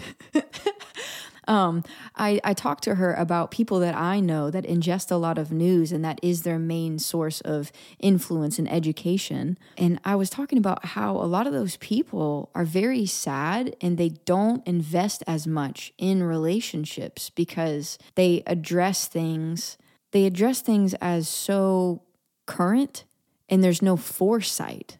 Um, 1.47 1.83
I, 2.15 2.39
I 2.43 2.53
talked 2.53 2.83
to 2.83 2.95
her 2.95 3.13
about 3.13 3.51
people 3.51 3.79
that 3.79 3.95
I 3.95 4.19
know 4.19 4.51
that 4.51 4.65
ingest 4.65 5.11
a 5.11 5.15
lot 5.15 5.37
of 5.37 5.51
news 5.51 5.91
and 5.91 6.03
that 6.03 6.19
is 6.21 6.41
their 6.41 6.59
main 6.59 6.99
source 6.99 7.41
of 7.41 7.71
influence 7.99 8.59
and 8.59 8.69
education. 8.71 9.57
And 9.77 9.99
I 10.03 10.15
was 10.15 10.29
talking 10.29 10.57
about 10.57 10.85
how 10.87 11.15
a 11.15 11.23
lot 11.25 11.47
of 11.47 11.53
those 11.53 11.77
people 11.77 12.51
are 12.53 12.65
very 12.65 13.05
sad 13.05 13.75
and 13.79 13.97
they 13.97 14.09
don't 14.09 14.65
invest 14.67 15.23
as 15.25 15.47
much 15.47 15.93
in 15.97 16.21
relationships 16.21 17.29
because 17.29 17.97
they 18.15 18.43
address 18.45 19.07
things, 19.07 19.77
they 20.11 20.25
address 20.25 20.61
things 20.61 20.93
as 20.95 21.29
so 21.29 22.03
current 22.45 23.05
and 23.47 23.63
there's 23.63 23.81
no 23.81 23.95
foresight. 23.95 24.97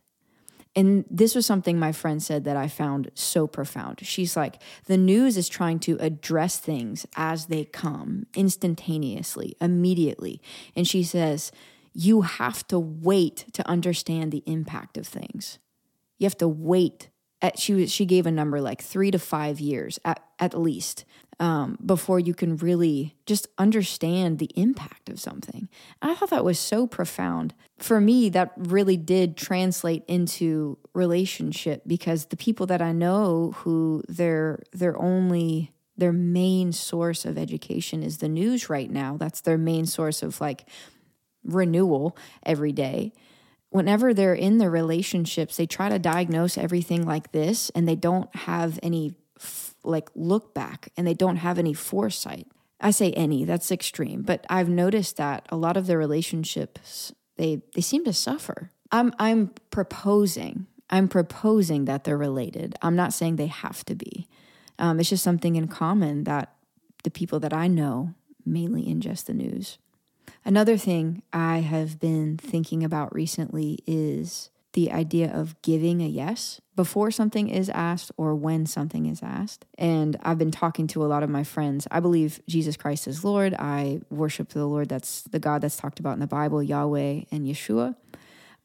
And 0.78 1.06
this 1.10 1.34
was 1.34 1.48
something 1.48 1.80
my 1.80 1.92
friend 1.92 2.22
said 2.22 2.44
that 2.44 2.56
I 2.56 2.68
found 2.68 3.10
so 3.16 3.48
profound. 3.48 4.06
She's 4.06 4.38
like, 4.38 4.62
the 4.86 4.96
news 4.96 5.36
is 5.36 5.50
trying 5.50 5.80
to 5.80 5.98
address 6.00 6.60
things 6.60 7.08
as 7.16 7.48
they 7.48 7.66
come 7.66 8.28
instantaneously, 8.36 9.58
immediately. 9.60 10.40
And 10.76 10.88
she 10.88 11.02
says, 11.02 11.52
you 11.94 12.22
have 12.22 12.68
to 12.68 12.78
wait 12.78 13.46
to 13.54 13.68
understand 13.68 14.32
the 14.32 14.44
impact 14.46 15.00
of 15.00 15.08
things. 15.08 15.58
You 16.20 16.26
have 16.26 16.38
to 16.38 16.48
wait. 16.48 17.10
At, 17.42 17.58
she 17.58 17.88
she 17.88 18.06
gave 18.06 18.28
a 18.28 18.32
number 18.32 18.62
like 18.62 18.84
three 18.84 19.10
to 19.10 19.20
five 19.20 19.60
years 19.60 19.98
at, 20.06 20.24
at 20.38 20.54
least 20.54 21.06
um, 21.40 21.78
before 21.86 22.20
you 22.20 22.34
can 22.34 22.58
really 22.58 23.16
just 23.26 23.48
understand 23.58 24.40
the 24.40 24.50
impact 24.56 25.10
of 25.10 25.20
something. 25.20 25.70
I 26.02 26.16
thought 26.16 26.32
that 26.32 26.46
was 26.46 26.58
so 26.58 26.88
profound. 26.88 27.54
For 27.78 28.02
me, 28.02 28.30
that 28.30 28.54
really 28.58 28.98
did 28.98 29.38
translate 29.38 30.04
into 30.08 30.80
relationship 30.94 31.84
because 31.86 32.26
the 32.26 32.38
people 32.38 32.66
that 32.68 32.82
I 32.82 32.92
know 32.92 33.54
who 33.58 34.04
their 34.08 34.64
their 34.74 34.98
only 35.00 35.74
their 35.96 36.14
main 36.14 36.72
source 36.72 37.26
of 37.26 37.38
education 37.38 38.04
is 38.04 38.18
the 38.18 38.30
news 38.30 38.70
right 38.70 38.90
now. 38.90 39.18
That's 39.18 39.42
their 39.42 39.58
main 39.58 39.86
source 39.86 40.22
of 40.24 40.40
like 40.42 40.68
renewal 41.44 42.18
every 42.44 42.72
day. 42.72 43.14
Whenever 43.70 44.14
they're 44.14 44.34
in 44.34 44.60
their 44.60 44.70
relationships, 44.70 45.58
they 45.58 45.66
try 45.66 45.90
to 45.90 46.00
diagnose 46.00 46.58
everything 46.58 47.06
like 47.06 47.32
this 47.32 47.70
and 47.72 47.88
they 47.88 47.96
don't 47.96 48.34
have 48.36 48.80
any 48.82 49.14
like 49.88 50.10
look 50.16 50.54
back 50.54 50.90
and 50.98 51.08
they 51.08 51.14
don't 51.14 51.38
have 51.38 51.58
any 51.58 51.74
foresight. 51.74 52.48
I 52.80 52.92
say 52.92 53.12
any, 53.14 53.44
that's 53.44 53.72
extreme, 53.72 54.22
but 54.22 54.46
I've 54.50 54.70
noticed 54.70 55.18
that 55.18 55.48
a 55.50 55.58
lot 55.58 55.78
of 55.78 55.88
their 55.88 55.98
relationships 55.98 57.12
they 57.38 57.62
they 57.74 57.82
seem 57.82 58.04
to 58.06 58.14
suffer. 58.14 58.72
I'm 58.92 59.14
I'm 59.20 59.52
proposing. 59.72 60.68
I'm 60.90 61.08
proposing 61.08 61.86
that 61.86 62.04
they're 62.04 62.18
related. 62.18 62.76
I'm 62.82 62.96
not 62.96 63.14
saying 63.14 63.36
they 63.36 63.48
have 63.48 63.84
to 63.86 63.96
be. 63.96 64.28
Um, 64.80 65.00
it's 65.00 65.10
just 65.10 65.24
something 65.24 65.56
in 65.56 65.68
common 65.68 66.24
that 66.26 66.54
the 67.04 67.12
people 67.12 67.40
that 67.42 67.54
I 67.54 67.68
know 67.68 68.14
mainly 68.46 68.86
ingest 68.86 69.26
the 69.26 69.34
news. 69.34 69.78
Another 70.46 70.78
thing 70.78 71.24
I 71.34 71.60
have 71.60 72.00
been 72.00 72.38
thinking 72.38 72.84
about 72.84 73.14
recently 73.14 73.80
is 73.86 74.50
the 74.78 74.92
idea 74.92 75.34
of 75.34 75.60
giving 75.64 76.04
a 76.04 76.08
yes 76.08 76.62
before 76.76 77.10
something 77.10 77.50
is 77.50 77.68
asked 77.72 78.12
or 78.16 78.36
when 78.36 78.68
something 78.68 79.08
is 79.08 79.24
asked. 79.24 79.66
And 79.76 80.16
I've 80.22 80.38
been 80.38 80.52
talking 80.52 80.86
to 80.90 81.04
a 81.04 81.08
lot 81.08 81.24
of 81.24 81.32
my 81.32 81.44
friends. 81.44 81.88
I 81.90 82.00
believe 82.00 82.40
Jesus 82.48 82.78
Christ 82.78 83.08
is 83.08 83.24
Lord. 83.24 83.56
I 83.58 84.02
worship 84.12 84.50
the 84.50 84.68
Lord 84.68 84.88
that's 84.88 85.24
the 85.24 85.40
God 85.40 85.62
that's 85.62 85.78
talked 85.78 86.00
about 86.00 86.14
in 86.14 86.20
the 86.20 86.28
Bible, 86.28 86.62
Yahweh 86.62 87.22
and 87.32 87.48
Yeshua. 87.48 87.96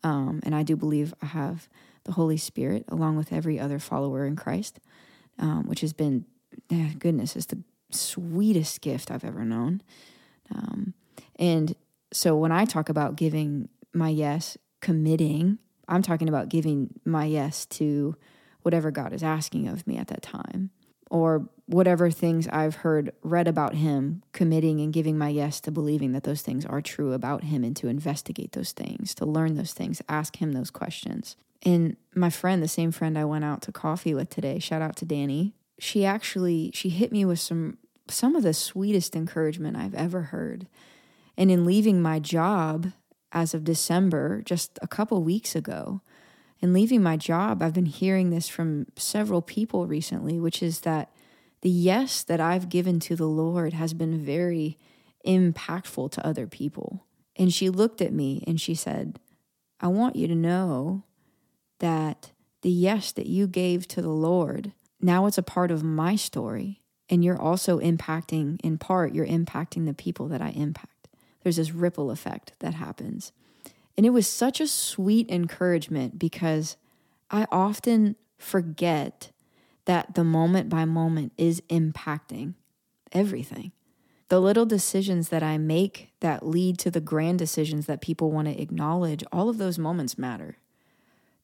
Um, 0.04 0.40
and 0.42 0.54
I 0.54 0.62
do 0.62 0.76
believe 0.76 1.14
I 1.22 1.26
have 1.26 1.66
the 2.04 2.12
Holy 2.12 2.36
Spirit 2.36 2.84
along 2.88 3.16
with 3.16 3.32
every 3.32 3.58
other 3.58 3.78
follower 3.78 4.26
in 4.26 4.36
Christ, 4.36 4.80
um, 5.38 5.66
which 5.66 5.80
has 5.80 5.94
been, 5.94 6.26
goodness, 6.98 7.36
is 7.36 7.46
the 7.46 7.62
sweetest 7.88 8.82
gift 8.82 9.10
I've 9.10 9.24
ever 9.24 9.46
known. 9.46 9.80
Um, 10.54 10.92
and 11.36 11.74
so 12.12 12.36
when 12.36 12.52
I 12.52 12.66
talk 12.66 12.90
about 12.90 13.16
giving 13.16 13.70
my 13.94 14.10
yes, 14.10 14.58
committing 14.82 15.56
I'm 15.88 16.02
talking 16.02 16.28
about 16.28 16.48
giving 16.48 17.00
my 17.04 17.24
yes 17.24 17.66
to 17.66 18.16
whatever 18.62 18.90
God 18.90 19.12
is 19.12 19.22
asking 19.22 19.68
of 19.68 19.86
me 19.86 19.96
at 19.96 20.08
that 20.08 20.22
time, 20.22 20.70
or 21.10 21.48
whatever 21.66 22.10
things 22.10 22.48
I've 22.48 22.76
heard 22.76 23.12
read 23.22 23.48
about 23.48 23.74
Him, 23.74 24.22
committing 24.32 24.80
and 24.80 24.92
giving 24.92 25.18
my 25.18 25.28
yes 25.28 25.60
to 25.62 25.70
believing 25.70 26.12
that 26.12 26.22
those 26.22 26.42
things 26.42 26.64
are 26.64 26.80
true 26.80 27.12
about 27.12 27.44
Him 27.44 27.64
and 27.64 27.76
to 27.76 27.88
investigate 27.88 28.52
those 28.52 28.72
things, 28.72 29.14
to 29.16 29.26
learn 29.26 29.56
those 29.56 29.72
things, 29.72 30.00
ask 30.08 30.36
Him 30.36 30.52
those 30.52 30.70
questions. 30.70 31.36
And 31.64 31.96
my 32.14 32.30
friend, 32.30 32.62
the 32.62 32.68
same 32.68 32.92
friend 32.92 33.18
I 33.18 33.24
went 33.24 33.44
out 33.44 33.62
to 33.62 33.72
coffee 33.72 34.14
with 34.14 34.30
today, 34.30 34.58
shout 34.58 34.82
out 34.82 34.96
to 34.96 35.04
Danny, 35.04 35.54
she 35.78 36.04
actually 36.04 36.70
she 36.74 36.90
hit 36.90 37.10
me 37.10 37.24
with 37.24 37.40
some 37.40 37.76
some 38.08 38.36
of 38.36 38.44
the 38.44 38.54
sweetest 38.54 39.16
encouragement 39.16 39.76
I've 39.76 39.94
ever 39.94 40.22
heard. 40.22 40.68
And 41.36 41.50
in 41.50 41.64
leaving 41.64 42.00
my 42.00 42.20
job 42.20 42.92
as 43.32 43.54
of 43.54 43.64
December, 43.64 44.42
just 44.42 44.78
a 44.82 44.88
couple 44.88 45.22
weeks 45.22 45.56
ago. 45.56 46.00
And 46.60 46.72
leaving 46.72 47.02
my 47.02 47.16
job, 47.16 47.62
I've 47.62 47.74
been 47.74 47.86
hearing 47.86 48.30
this 48.30 48.48
from 48.48 48.86
several 48.96 49.42
people 49.42 49.86
recently, 49.86 50.38
which 50.38 50.62
is 50.62 50.80
that 50.80 51.10
the 51.62 51.70
yes 51.70 52.22
that 52.22 52.40
I've 52.40 52.68
given 52.68 53.00
to 53.00 53.16
the 53.16 53.26
Lord 53.26 53.72
has 53.72 53.94
been 53.94 54.24
very 54.24 54.78
impactful 55.26 56.12
to 56.12 56.26
other 56.26 56.46
people. 56.46 57.06
And 57.36 57.52
she 57.52 57.70
looked 57.70 58.00
at 58.00 58.12
me 58.12 58.44
and 58.46 58.60
she 58.60 58.74
said, 58.74 59.18
I 59.80 59.88
want 59.88 60.16
you 60.16 60.28
to 60.28 60.34
know 60.34 61.04
that 61.80 62.30
the 62.62 62.70
yes 62.70 63.10
that 63.12 63.26
you 63.26 63.46
gave 63.46 63.88
to 63.88 64.02
the 64.02 64.10
Lord, 64.10 64.72
now 65.00 65.26
it's 65.26 65.38
a 65.38 65.42
part 65.42 65.70
of 65.70 65.82
my 65.82 66.14
story. 66.14 66.80
And 67.08 67.24
you're 67.24 67.40
also 67.40 67.78
impacting, 67.80 68.60
in 68.62 68.78
part, 68.78 69.14
you're 69.14 69.26
impacting 69.26 69.86
the 69.86 69.94
people 69.94 70.28
that 70.28 70.40
I 70.40 70.50
impact 70.50 71.01
there's 71.42 71.56
this 71.56 71.72
ripple 71.72 72.10
effect 72.10 72.52
that 72.60 72.74
happens. 72.74 73.32
And 73.96 74.06
it 74.06 74.10
was 74.10 74.26
such 74.26 74.60
a 74.60 74.66
sweet 74.66 75.30
encouragement 75.30 76.18
because 76.18 76.76
I 77.30 77.46
often 77.50 78.16
forget 78.38 79.30
that 79.84 80.14
the 80.14 80.24
moment 80.24 80.68
by 80.68 80.84
moment 80.84 81.32
is 81.36 81.60
impacting 81.68 82.54
everything. 83.10 83.72
The 84.28 84.40
little 84.40 84.64
decisions 84.64 85.28
that 85.28 85.42
I 85.42 85.58
make 85.58 86.12
that 86.20 86.46
lead 86.46 86.78
to 86.78 86.90
the 86.90 87.00
grand 87.00 87.38
decisions 87.38 87.86
that 87.86 88.00
people 88.00 88.30
want 88.30 88.48
to 88.48 88.60
acknowledge, 88.60 89.22
all 89.30 89.50
of 89.50 89.58
those 89.58 89.78
moments 89.78 90.16
matter. 90.16 90.56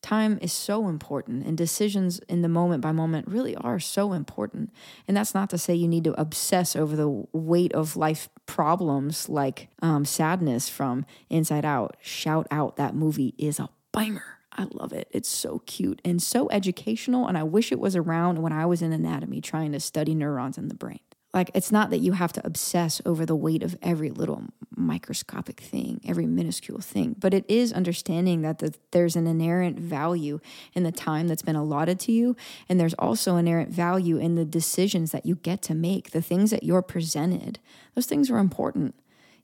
Time 0.00 0.38
is 0.40 0.52
so 0.52 0.88
important, 0.88 1.44
and 1.44 1.58
decisions 1.58 2.20
in 2.28 2.42
the 2.42 2.48
moment 2.48 2.80
by 2.80 2.92
moment 2.92 3.26
really 3.26 3.56
are 3.56 3.80
so 3.80 4.12
important. 4.12 4.72
And 5.08 5.16
that's 5.16 5.34
not 5.34 5.50
to 5.50 5.58
say 5.58 5.74
you 5.74 5.88
need 5.88 6.04
to 6.04 6.18
obsess 6.20 6.76
over 6.76 6.94
the 6.94 7.26
weight 7.32 7.72
of 7.72 7.96
life 7.96 8.28
problems 8.46 9.28
like 9.28 9.68
um, 9.82 10.04
sadness 10.04 10.68
from 10.68 11.04
Inside 11.28 11.64
Out. 11.64 11.96
Shout 12.00 12.46
out, 12.50 12.76
that 12.76 12.94
movie 12.94 13.34
is 13.38 13.58
a 13.58 13.70
banger. 13.92 14.38
I 14.52 14.66
love 14.72 14.92
it. 14.92 15.08
It's 15.10 15.28
so 15.28 15.60
cute 15.66 16.00
and 16.04 16.20
so 16.22 16.48
educational. 16.50 17.26
And 17.26 17.38
I 17.38 17.44
wish 17.44 17.70
it 17.70 17.78
was 17.78 17.94
around 17.94 18.42
when 18.42 18.52
I 18.52 18.66
was 18.66 18.82
in 18.82 18.92
anatomy 18.92 19.40
trying 19.40 19.72
to 19.72 19.80
study 19.80 20.14
neurons 20.14 20.58
in 20.58 20.68
the 20.68 20.74
brain. 20.74 21.00
Like, 21.34 21.50
it's 21.54 21.70
not 21.70 21.90
that 21.90 21.98
you 21.98 22.12
have 22.12 22.32
to 22.32 22.46
obsess 22.46 23.02
over 23.04 23.26
the 23.26 23.36
weight 23.36 23.62
of 23.62 23.76
every 23.82 24.10
little 24.10 24.44
microscopic 24.74 25.60
thing, 25.60 26.00
every 26.06 26.26
minuscule 26.26 26.80
thing, 26.80 27.16
but 27.18 27.34
it 27.34 27.44
is 27.48 27.72
understanding 27.72 28.40
that 28.42 28.60
the, 28.60 28.74
there's 28.92 29.14
an 29.14 29.26
inherent 29.26 29.78
value 29.78 30.40
in 30.72 30.84
the 30.84 30.92
time 30.92 31.28
that's 31.28 31.42
been 31.42 31.56
allotted 31.56 32.00
to 32.00 32.12
you. 32.12 32.34
And 32.68 32.80
there's 32.80 32.94
also 32.94 33.36
inherent 33.36 33.70
value 33.70 34.16
in 34.16 34.36
the 34.36 34.44
decisions 34.46 35.12
that 35.12 35.26
you 35.26 35.34
get 35.34 35.60
to 35.62 35.74
make, 35.74 36.12
the 36.12 36.22
things 36.22 36.50
that 36.50 36.62
you're 36.62 36.82
presented. 36.82 37.58
Those 37.94 38.06
things 38.06 38.30
are 38.30 38.38
important 38.38 38.94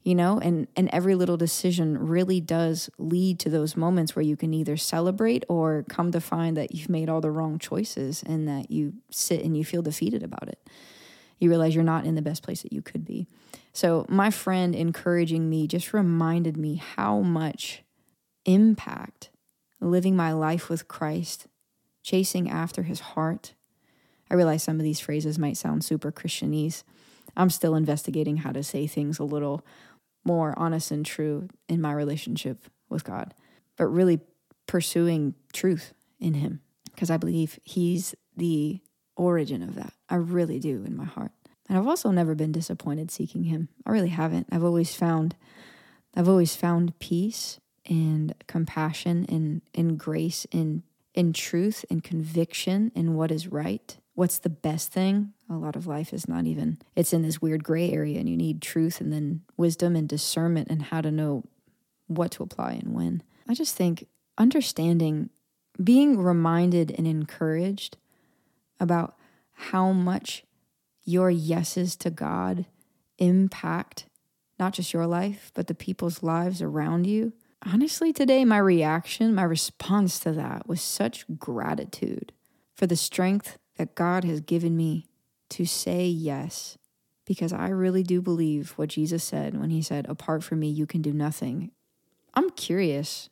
you 0.05 0.15
know 0.15 0.39
and 0.39 0.69
and 0.77 0.89
every 0.93 1.15
little 1.15 1.37
decision 1.37 1.99
really 1.99 2.41
does 2.41 2.89
lead 2.99 3.39
to 3.41 3.49
those 3.49 3.77
moments 3.77 4.15
where 4.15 4.23
you 4.23 4.37
can 4.37 4.55
either 4.55 4.77
celebrate 4.77 5.45
or 5.49 5.85
come 5.89 6.13
to 6.13 6.21
find 6.21 6.57
that 6.57 6.75
you've 6.75 6.91
made 6.91 7.09
all 7.09 7.21
the 7.21 7.31
wrong 7.31 7.59
choices 7.59 8.23
and 8.25 8.47
that 8.47 8.71
you 8.71 8.93
sit 9.11 9.43
and 9.43 9.57
you 9.57 9.65
feel 9.65 9.83
defeated 9.83 10.23
about 10.23 10.47
it 10.47 10.59
you 11.39 11.49
realize 11.49 11.75
you're 11.75 11.85
not 11.85 12.05
in 12.05 12.15
the 12.15 12.23
best 12.23 12.43
place 12.43 12.63
that 12.63 12.73
you 12.73 12.83
could 12.83 13.05
be. 13.05 13.27
So, 13.73 14.07
my 14.09 14.31
friend 14.31 14.75
encouraging 14.75 15.51
me 15.51 15.67
just 15.67 15.93
reminded 15.93 16.57
me 16.57 16.77
how 16.77 17.21
much 17.21 17.83
impact 18.45 19.31
living 19.81 20.17
my 20.17 20.33
life 20.33 20.69
with 20.69 20.89
Christ, 20.89 21.47
chasing 22.03 22.49
after 22.49 22.85
his 22.85 23.01
heart. 23.01 23.55
I 24.31 24.35
realize 24.35 24.63
some 24.63 24.77
of 24.77 24.85
these 24.85 25.01
phrases 25.01 25.39
might 25.39 25.57
sound 25.57 25.85
super 25.85 26.11
Christianese. 26.11 26.83
I'm 27.37 27.51
still 27.51 27.75
investigating 27.75 28.39
how 28.39 28.53
to 28.53 28.63
say 28.63 28.87
things 28.87 29.19
a 29.19 29.25
little 29.25 29.65
more 30.25 30.55
honest 30.57 30.91
and 30.91 31.05
true 31.05 31.49
in 31.69 31.81
my 31.81 31.93
relationship 31.93 32.65
with 32.89 33.05
God, 33.05 33.35
but 33.77 33.87
really 33.87 34.21
pursuing 34.67 35.35
truth 35.53 35.93
in 36.19 36.35
him 36.35 36.61
because 36.95 37.11
I 37.11 37.17
believe 37.17 37.59
he's 37.65 38.15
the 38.37 38.81
origin 39.17 39.63
of 39.63 39.75
that. 39.75 39.93
I 40.09 40.17
really 40.17 40.59
do 40.59 40.85
in 40.85 40.97
my 40.97 41.05
heart. 41.05 41.33
And 41.69 41.79
I've 41.79 41.87
also 41.87 42.11
never 42.11 42.35
been 42.35 42.53
disappointed 42.53 43.11
seeking 43.11 43.45
him. 43.45 43.69
I 43.87 43.91
really 43.91 44.09
haven't. 44.09 44.49
I've 44.53 44.65
always 44.65 44.95
found 44.95 45.37
I've 46.17 46.29
always 46.29 46.55
found 46.55 46.99
peace 47.01 47.59
and 47.87 48.35
compassion 48.47 49.27
and, 49.29 49.63
and 49.75 49.99
grace 49.99 50.47
in 50.51 50.83
in 51.13 51.33
truth 51.33 51.85
and 51.91 52.03
conviction 52.03 52.91
in 52.95 53.15
what 53.15 53.31
is 53.31 53.47
right. 53.47 53.97
What's 54.15 54.39
the 54.39 54.49
best 54.51 54.91
thing? 54.93 55.33
A 55.49 55.55
lot 55.55 55.77
of 55.77 55.87
life 55.87 56.13
is 56.13 56.29
not 56.29 56.45
even 56.45 56.79
it's 56.95 57.13
in 57.13 57.23
this 57.23 57.41
weird 57.41 57.65
gray 57.65 57.91
area 57.91 58.19
and 58.19 58.29
you 58.29 58.37
need 58.37 58.61
truth 58.61 59.01
and 59.01 59.13
then 59.13 59.43
wisdom 59.57 59.97
and 59.97 60.09
discernment 60.09 60.69
and 60.71 60.83
how 60.83 61.01
to 61.01 61.11
know 61.11 61.45
what 62.07 62.33
to 62.33 62.43
apply 62.43 62.73
and 62.73 62.95
when. 62.95 63.23
I 63.49 63.55
just 63.55 63.77
think 63.77 64.07
understanding 64.39 65.31
being 65.83 66.19
reminded 66.19 66.95
and 66.97 67.07
encouraged 67.07 67.97
about 68.85 69.17
how 69.53 69.91
much 69.91 70.45
your 71.05 71.31
yeses 71.31 71.97
to 71.97 72.11
God 72.11 72.67
impact 73.19 74.07
not 74.59 74.73
just 74.73 74.93
your 74.93 75.07
life, 75.07 75.51
but 75.55 75.67
the 75.67 75.75
people's 75.75 76.23
lives 76.23 76.63
around 76.63 77.07
you. 77.07 77.33
honestly, 77.67 78.13
today, 78.13 78.45
my 78.45 78.59
reaction, 78.59 79.35
my 79.35 79.43
response 79.43 80.19
to 80.21 80.33
that 80.33 80.69
was 80.69 80.83
such 80.83 81.25
gratitude 81.39 82.31
for 82.75 82.87
the 82.87 82.97
strength 82.97 83.59
that 83.77 83.95
God 83.95 84.23
has 84.25 84.41
given 84.41 84.77
me 84.77 85.07
to 85.49 85.65
say 85.65 86.07
yes. 86.07 86.77
Because 87.25 87.55
I 87.55 87.69
really 87.69 88.03
do 88.03 88.21
believe 88.21 88.73
what 88.73 88.91
Jesus 88.91 89.25
said 89.25 89.59
when 89.59 89.71
he 89.71 89.81
said, 89.81 90.07
Apart 90.11 90.45
from 90.45 90.61
me, 90.61 90.69
you 90.69 90.87
can 90.87 91.01
do 91.01 91.13
nothing. 91.13 91.71
I'm 92.35 92.51
curious. 92.51 93.31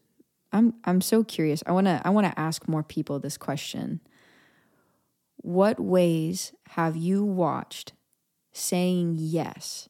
I'm 0.50 0.74
I'm 0.84 1.00
so 1.00 1.24
curious. 1.24 1.62
I 1.66 1.72
wanna 1.72 2.00
I 2.04 2.10
wanna 2.10 2.32
ask 2.36 2.66
more 2.66 2.82
people 2.82 3.18
this 3.18 3.36
question. 3.36 4.00
What 5.42 5.78
ways 5.78 6.52
have 6.70 6.96
you 6.96 7.24
watched 7.24 7.92
saying 8.52 9.16
yes 9.18 9.88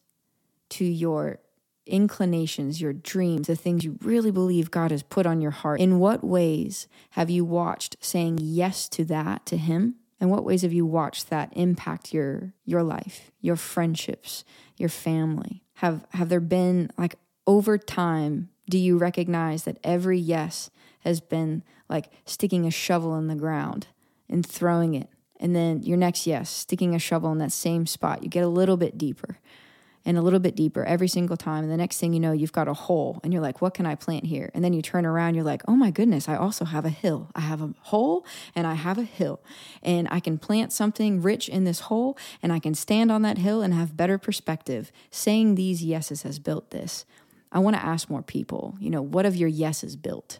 to 0.69 0.85
your 0.85 1.39
inclinations, 1.85 2.81
your 2.81 2.93
dreams, 2.93 3.47
the 3.47 3.55
things 3.55 3.83
you 3.83 3.97
really 4.01 4.31
believe 4.31 4.71
God 4.71 4.91
has 4.91 5.03
put 5.03 5.25
on 5.25 5.41
your 5.41 5.51
heart. 5.51 5.79
In 5.79 5.99
what 5.99 6.23
ways 6.23 6.87
have 7.11 7.29
you 7.29 7.43
watched 7.43 7.97
saying 7.99 8.39
yes 8.41 8.87
to 8.89 9.05
that 9.05 9.45
to 9.47 9.57
him? 9.57 9.95
And 10.19 10.31
what 10.31 10.45
ways 10.45 10.61
have 10.61 10.71
you 10.71 10.85
watched 10.85 11.29
that 11.29 11.51
impact 11.53 12.13
your 12.13 12.53
your 12.65 12.83
life, 12.83 13.31
your 13.41 13.57
friendships, 13.57 14.45
your 14.77 14.89
family? 14.89 15.63
Have 15.75 16.05
have 16.11 16.29
there 16.29 16.39
been 16.39 16.89
like 16.97 17.15
over 17.45 17.77
time 17.77 18.49
do 18.69 18.77
you 18.77 18.97
recognize 18.97 19.65
that 19.65 19.77
every 19.83 20.17
yes 20.17 20.69
has 21.01 21.19
been 21.19 21.63
like 21.89 22.09
sticking 22.25 22.65
a 22.65 22.71
shovel 22.71 23.17
in 23.17 23.27
the 23.27 23.35
ground 23.35 23.87
and 24.29 24.45
throwing 24.45 24.93
it 24.93 25.09
and 25.43 25.53
then 25.53 25.83
your 25.83 25.97
next 25.97 26.25
yes, 26.25 26.49
sticking 26.49 26.95
a 26.95 26.99
shovel 26.99 27.31
in 27.33 27.37
that 27.39 27.51
same 27.51 27.85
spot. 27.85 28.23
You 28.23 28.29
get 28.29 28.45
a 28.45 28.47
little 28.47 28.77
bit 28.77 28.97
deeper 28.97 29.39
and 30.05 30.17
a 30.17 30.21
little 30.21 30.39
bit 30.39 30.55
deeper 30.55 30.85
every 30.85 31.09
single 31.09 31.35
time. 31.35 31.65
And 31.65 31.71
the 31.71 31.75
next 31.75 31.99
thing 31.99 32.13
you 32.13 32.19
know, 32.21 32.31
you've 32.31 32.53
got 32.53 32.69
a 32.69 32.73
hole 32.73 33.19
and 33.23 33.33
you're 33.33 33.41
like, 33.41 33.61
what 33.61 33.73
can 33.73 33.85
I 33.85 33.95
plant 33.95 34.25
here? 34.25 34.51
And 34.53 34.63
then 34.63 34.71
you 34.71 34.81
turn 34.81 35.05
around, 35.05 35.35
you're 35.35 35.43
like, 35.43 35.61
oh 35.67 35.75
my 35.75 35.91
goodness, 35.91 36.29
I 36.29 36.37
also 36.37 36.63
have 36.63 36.85
a 36.85 36.89
hill. 36.89 37.29
I 37.35 37.41
have 37.41 37.61
a 37.61 37.73
hole 37.81 38.25
and 38.55 38.65
I 38.65 38.75
have 38.75 38.97
a 38.97 39.03
hill. 39.03 39.41
And 39.81 40.07
I 40.09 40.21
can 40.21 40.37
plant 40.37 40.71
something 40.71 41.21
rich 41.21 41.49
in 41.49 41.65
this 41.65 41.81
hole 41.81 42.17
and 42.41 42.53
I 42.53 42.59
can 42.59 42.73
stand 42.73 43.11
on 43.11 43.21
that 43.23 43.37
hill 43.37 43.61
and 43.61 43.73
have 43.73 43.97
better 43.97 44.17
perspective. 44.17 44.93
Saying 45.11 45.55
these 45.55 45.83
yeses 45.83 46.21
has 46.21 46.39
built 46.39 46.71
this. 46.71 47.03
I 47.51 47.59
want 47.59 47.75
to 47.75 47.85
ask 47.85 48.09
more 48.09 48.23
people, 48.23 48.77
you 48.79 48.89
know, 48.89 49.01
what 49.01 49.25
have 49.25 49.35
your 49.35 49.49
yeses 49.49 49.97
built? 49.97 50.39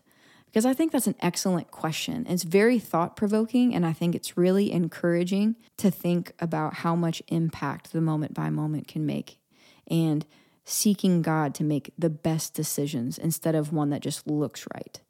Because 0.53 0.67
I 0.67 0.73
think 0.75 0.91
that's 0.91 1.07
an 1.07 1.15
excellent 1.19 1.71
question. 1.71 2.27
It's 2.29 2.43
very 2.43 2.77
thought 2.77 3.15
provoking, 3.15 3.73
and 3.73 3.83
I 3.83 3.91
think 3.91 4.13
it's 4.13 4.37
really 4.37 4.71
encouraging 4.71 5.55
to 5.77 5.89
think 5.89 6.31
about 6.39 6.75
how 6.75 6.95
much 6.95 7.23
impact 7.27 7.91
the 7.91 8.01
moment 8.01 8.35
by 8.35 8.51
moment 8.51 8.87
can 8.87 9.03
make 9.03 9.39
and 9.87 10.23
seeking 10.63 11.23
God 11.23 11.55
to 11.55 11.63
make 11.63 11.91
the 11.97 12.11
best 12.11 12.53
decisions 12.53 13.17
instead 13.17 13.55
of 13.55 13.73
one 13.73 13.89
that 13.89 14.01
just 14.01 14.27
looks 14.27 14.67
right. 14.75 15.01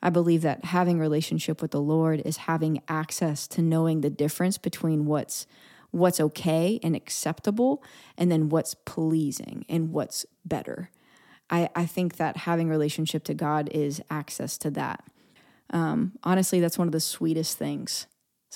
I 0.00 0.10
believe 0.10 0.42
that 0.42 0.66
having 0.66 1.00
relationship 1.00 1.60
with 1.60 1.72
the 1.72 1.80
Lord 1.80 2.22
is 2.24 2.36
having 2.36 2.80
access 2.86 3.48
to 3.48 3.62
knowing 3.62 4.02
the 4.02 4.10
difference 4.10 4.56
between 4.56 5.04
what's 5.04 5.48
what's 5.90 6.20
okay 6.20 6.78
and 6.82 6.94
acceptable 6.94 7.82
and 8.16 8.30
then 8.30 8.50
what's 8.50 8.74
pleasing 8.74 9.64
and 9.68 9.92
what's 9.92 10.26
better. 10.44 10.90
I, 11.50 11.68
I 11.74 11.86
think 11.86 12.16
that 12.16 12.38
having 12.38 12.68
relationship 12.68 13.24
to 13.24 13.34
God 13.34 13.68
is 13.72 14.00
access 14.10 14.58
to 14.58 14.70
that. 14.72 15.04
Um, 15.70 16.12
honestly, 16.22 16.60
that's 16.60 16.78
one 16.78 16.88
of 16.88 16.92
the 16.92 17.00
sweetest 17.00 17.58
things 17.58 18.06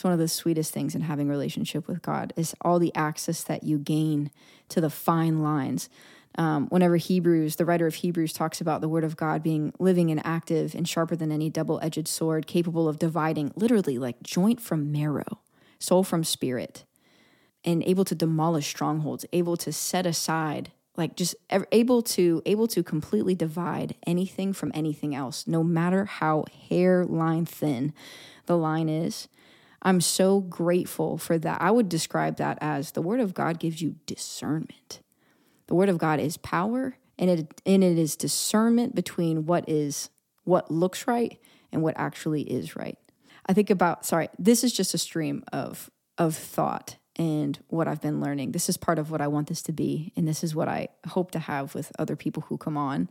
it's 0.01 0.05
one 0.05 0.13
of 0.13 0.19
the 0.19 0.29
sweetest 0.29 0.73
things 0.73 0.95
in 0.95 1.03
having 1.03 1.29
relationship 1.29 1.87
with 1.87 2.01
God 2.01 2.33
is 2.35 2.55
all 2.63 2.79
the 2.79 2.95
access 2.95 3.43
that 3.43 3.65
you 3.65 3.77
gain 3.77 4.31
to 4.71 4.81
the 4.81 4.89
fine 4.89 5.43
lines. 5.43 5.91
Um, 6.39 6.69
whenever 6.69 6.97
Hebrews, 6.97 7.57
the 7.57 7.65
writer 7.65 7.87
of 7.87 7.97
Hebrews 7.97 8.33
talks 8.33 8.63
about 8.63 8.81
the 8.81 8.89
word 8.89 9.05
of 9.05 9.17
God 9.17 9.43
being 9.43 9.75
living 9.79 10.11
and 10.11 10.25
active 10.25 10.75
and 10.75 10.89
sharper 10.89 11.17
than 11.17 11.33
any 11.33 11.51
double 11.51 11.81
edged 11.83 12.07
sword, 12.07 12.47
capable 12.47 12.89
of 12.89 12.99
dividing 12.99 13.53
literally 13.57 13.99
like 13.99 14.23
joint 14.23 14.61
from 14.61 14.93
marrow, 14.93 15.41
soul 15.79 16.05
from 16.05 16.23
spirit, 16.23 16.85
and 17.65 17.83
able 17.85 18.05
to 18.05 18.15
demolish 18.15 18.69
strongholds, 18.69 19.27
able 19.35 19.57
to 19.59 19.73
set 19.73 20.07
aside 20.07 20.71
like 21.01 21.17
just 21.17 21.35
able 21.73 22.03
to 22.03 22.41
able 22.47 22.69
to 22.69 22.85
completely 22.85 23.35
divide 23.35 23.97
anything 24.07 24.53
from 24.53 24.71
anything 24.75 25.15
else 25.15 25.47
no 25.49 25.65
matter 25.65 26.05
how 26.05 26.45
hairline 26.69 27.45
thin 27.45 27.93
the 28.47 28.57
line 28.57 28.89
is 28.89 29.29
I'm 29.83 30.01
so 30.01 30.41
grateful 30.41 31.17
for 31.17 31.39
that. 31.39 31.61
I 31.63 31.71
would 31.71 31.89
describe 31.89 32.37
that 32.37 32.59
as 32.61 32.93
the 32.93 33.03
word 33.03 33.21
of 33.21 33.35
God 33.35 33.59
gives 33.59 33.81
you 33.81 33.97
discernment. 34.07 35.01
The 35.69 35.75
word 35.75 35.89
of 35.89 35.99
God 35.99 36.21
is 36.21 36.37
power 36.37 36.99
and 37.19 37.31
it 37.31 37.63
and 37.65 37.85
it 37.85 37.99
is 37.99 38.17
discernment 38.17 38.95
between 38.95 39.47
what 39.47 39.69
is 39.69 40.11
what 40.45 40.71
looks 40.71 41.07
right 41.07 41.39
and 41.73 41.83
what 41.83 41.95
actually 41.97 42.43
is 42.43 42.77
right. 42.77 42.99
I 43.47 43.53
think 43.53 43.71
about 43.71 44.05
sorry, 44.05 44.29
this 44.39 44.65
is 44.65 44.73
just 44.73 44.95
a 44.95 44.99
stream 44.99 45.45
of 45.53 45.91
of 46.19 46.37
thought 46.37 46.97
and 47.21 47.59
what 47.69 47.87
I've 47.87 48.01
been 48.01 48.19
learning. 48.19 48.53
This 48.53 48.71
is 48.71 48.79
part 48.79 48.99
of 48.99 49.11
what 49.11 49.21
I 49.21 49.29
want 49.29 49.49
this 49.49 49.61
to 49.65 49.73
be 49.73 50.11
and 50.17 50.27
this 50.27 50.43
is 50.43 50.55
what 50.55 50.69
I 50.69 50.89
hope 51.07 51.33
to 51.33 51.39
have 51.39 51.75
with 51.75 51.93
other 51.99 52.17
people 52.17 52.45
who 52.49 52.57
come 52.57 52.79
on. 52.79 53.11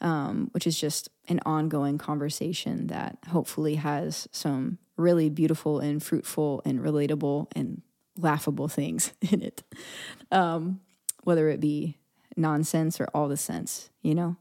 Um, 0.00 0.48
which 0.50 0.66
is 0.66 0.80
just 0.80 1.10
an 1.28 1.38
ongoing 1.46 1.96
conversation 1.96 2.88
that 2.88 3.18
hopefully 3.28 3.76
has 3.76 4.26
some 4.32 4.78
really 4.96 5.28
beautiful 5.30 5.78
and 5.78 6.02
fruitful 6.02 6.60
and 6.64 6.80
relatable 6.80 7.46
and 7.54 7.82
laughable 8.18 8.66
things 8.66 9.12
in 9.30 9.42
it. 9.42 9.62
Um, 10.32 10.80
whether 11.22 11.48
it 11.48 11.60
be 11.60 11.98
nonsense 12.36 13.00
or 13.00 13.06
all 13.14 13.28
the 13.28 13.36
sense, 13.36 13.90
you 14.02 14.14
know? 14.14 14.36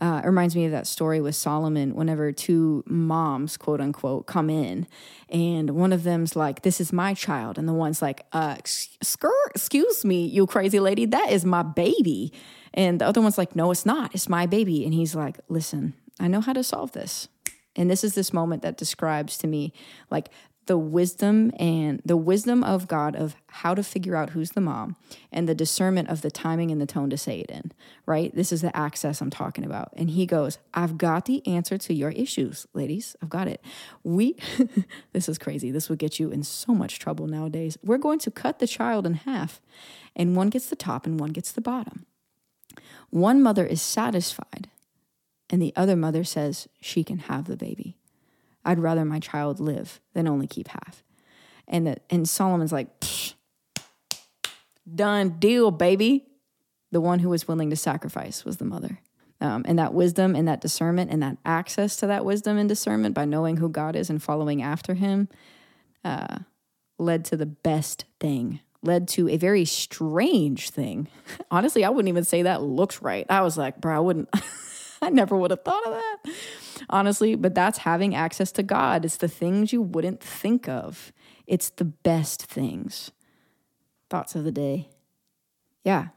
Uh, 0.00 0.22
it 0.24 0.26
reminds 0.26 0.56
me 0.56 0.64
of 0.64 0.72
that 0.72 0.86
story 0.86 1.20
with 1.20 1.34
Solomon 1.34 1.94
whenever 1.94 2.32
two 2.32 2.82
moms, 2.86 3.56
quote 3.56 3.80
unquote, 3.80 4.26
come 4.26 4.48
in 4.48 4.86
and 5.28 5.70
one 5.70 5.92
of 5.92 6.02
them's 6.02 6.34
like, 6.34 6.62
This 6.62 6.80
is 6.80 6.92
my 6.92 7.14
child. 7.14 7.58
And 7.58 7.68
the 7.68 7.72
one's 7.72 8.02
like, 8.02 8.26
uh, 8.32 8.56
Excuse 8.58 10.04
me, 10.04 10.26
you 10.26 10.46
crazy 10.46 10.80
lady, 10.80 11.06
that 11.06 11.30
is 11.30 11.44
my 11.44 11.62
baby. 11.62 12.32
And 12.74 13.00
the 13.00 13.06
other 13.06 13.20
one's 13.20 13.38
like, 13.38 13.54
No, 13.54 13.70
it's 13.70 13.86
not. 13.86 14.14
It's 14.14 14.28
my 14.28 14.46
baby. 14.46 14.84
And 14.84 14.92
he's 14.92 15.14
like, 15.14 15.38
Listen, 15.48 15.94
I 16.18 16.28
know 16.28 16.40
how 16.40 16.52
to 16.52 16.64
solve 16.64 16.92
this. 16.92 17.28
And 17.76 17.88
this 17.88 18.02
is 18.02 18.14
this 18.14 18.32
moment 18.32 18.62
that 18.62 18.76
describes 18.76 19.38
to 19.38 19.46
me 19.46 19.72
like 20.10 20.28
the 20.70 20.78
wisdom 20.78 21.50
and 21.58 22.00
the 22.04 22.16
wisdom 22.16 22.62
of 22.62 22.86
God 22.86 23.16
of 23.16 23.34
how 23.48 23.74
to 23.74 23.82
figure 23.82 24.14
out 24.14 24.30
who's 24.30 24.50
the 24.50 24.60
mom 24.60 24.94
and 25.32 25.48
the 25.48 25.54
discernment 25.54 26.08
of 26.08 26.22
the 26.22 26.30
timing 26.30 26.70
and 26.70 26.80
the 26.80 26.86
tone 26.86 27.10
to 27.10 27.18
say 27.18 27.40
it 27.40 27.50
in, 27.50 27.72
right? 28.06 28.32
This 28.36 28.52
is 28.52 28.62
the 28.62 28.76
access 28.76 29.20
I'm 29.20 29.30
talking 29.30 29.64
about. 29.64 29.92
And 29.96 30.10
he 30.10 30.26
goes, 30.26 30.58
I've 30.72 30.96
got 30.96 31.24
the 31.24 31.44
answer 31.44 31.76
to 31.76 31.92
your 31.92 32.10
issues, 32.10 32.68
ladies. 32.72 33.16
I've 33.20 33.28
got 33.28 33.48
it. 33.48 33.60
We, 34.04 34.36
this 35.12 35.28
is 35.28 35.38
crazy. 35.38 35.72
This 35.72 35.88
would 35.88 35.98
get 35.98 36.20
you 36.20 36.30
in 36.30 36.44
so 36.44 36.72
much 36.72 37.00
trouble 37.00 37.26
nowadays. 37.26 37.76
We're 37.82 37.98
going 37.98 38.20
to 38.20 38.30
cut 38.30 38.60
the 38.60 38.68
child 38.68 39.08
in 39.08 39.14
half, 39.14 39.60
and 40.14 40.36
one 40.36 40.50
gets 40.50 40.66
the 40.66 40.76
top 40.76 41.04
and 41.04 41.18
one 41.18 41.30
gets 41.30 41.50
the 41.50 41.60
bottom. 41.60 42.06
One 43.10 43.42
mother 43.42 43.66
is 43.66 43.82
satisfied 43.82 44.68
and 45.50 45.60
the 45.60 45.72
other 45.74 45.96
mother 45.96 46.22
says 46.22 46.68
she 46.80 47.02
can 47.02 47.18
have 47.18 47.46
the 47.46 47.56
baby. 47.56 47.96
I'd 48.64 48.78
rather 48.78 49.04
my 49.04 49.18
child 49.18 49.60
live 49.60 50.00
than 50.14 50.28
only 50.28 50.46
keep 50.46 50.68
half. 50.68 51.02
And 51.66 51.86
the, 51.86 51.96
and 52.10 52.28
Solomon's 52.28 52.72
like, 52.72 52.88
done 54.92 55.36
deal, 55.38 55.70
baby. 55.70 56.26
The 56.92 57.00
one 57.00 57.20
who 57.20 57.28
was 57.28 57.46
willing 57.46 57.70
to 57.70 57.76
sacrifice 57.76 58.44
was 58.44 58.56
the 58.56 58.64
mother. 58.64 59.00
Um, 59.40 59.64
and 59.66 59.78
that 59.78 59.94
wisdom 59.94 60.34
and 60.34 60.46
that 60.48 60.60
discernment 60.60 61.10
and 61.10 61.22
that 61.22 61.38
access 61.46 61.96
to 61.96 62.06
that 62.08 62.24
wisdom 62.24 62.58
and 62.58 62.68
discernment 62.68 63.14
by 63.14 63.24
knowing 63.24 63.56
who 63.56 63.70
God 63.70 63.96
is 63.96 64.10
and 64.10 64.22
following 64.22 64.60
after 64.60 64.94
him 64.94 65.28
uh, 66.04 66.40
led 66.98 67.24
to 67.26 67.36
the 67.36 67.46
best 67.46 68.04
thing, 68.18 68.60
led 68.82 69.08
to 69.08 69.28
a 69.30 69.38
very 69.38 69.64
strange 69.64 70.70
thing. 70.70 71.08
Honestly, 71.50 71.84
I 71.84 71.90
wouldn't 71.90 72.10
even 72.10 72.24
say 72.24 72.42
that 72.42 72.62
looks 72.62 73.00
right. 73.00 73.24
I 73.30 73.40
was 73.40 73.56
like, 73.56 73.80
bro, 73.80 73.96
I 73.96 74.00
wouldn't. 74.00 74.28
I 75.02 75.10
never 75.10 75.36
would 75.36 75.50
have 75.50 75.64
thought 75.64 75.86
of 75.86 75.92
that, 75.94 76.32
honestly. 76.90 77.34
But 77.34 77.54
that's 77.54 77.78
having 77.78 78.14
access 78.14 78.52
to 78.52 78.62
God. 78.62 79.04
It's 79.04 79.16
the 79.16 79.28
things 79.28 79.72
you 79.72 79.82
wouldn't 79.82 80.22
think 80.22 80.68
of, 80.68 81.12
it's 81.46 81.70
the 81.70 81.84
best 81.84 82.44
things. 82.44 83.10
Thoughts 84.08 84.34
of 84.34 84.44
the 84.44 84.52
day. 84.52 84.88
Yeah. 85.84 86.08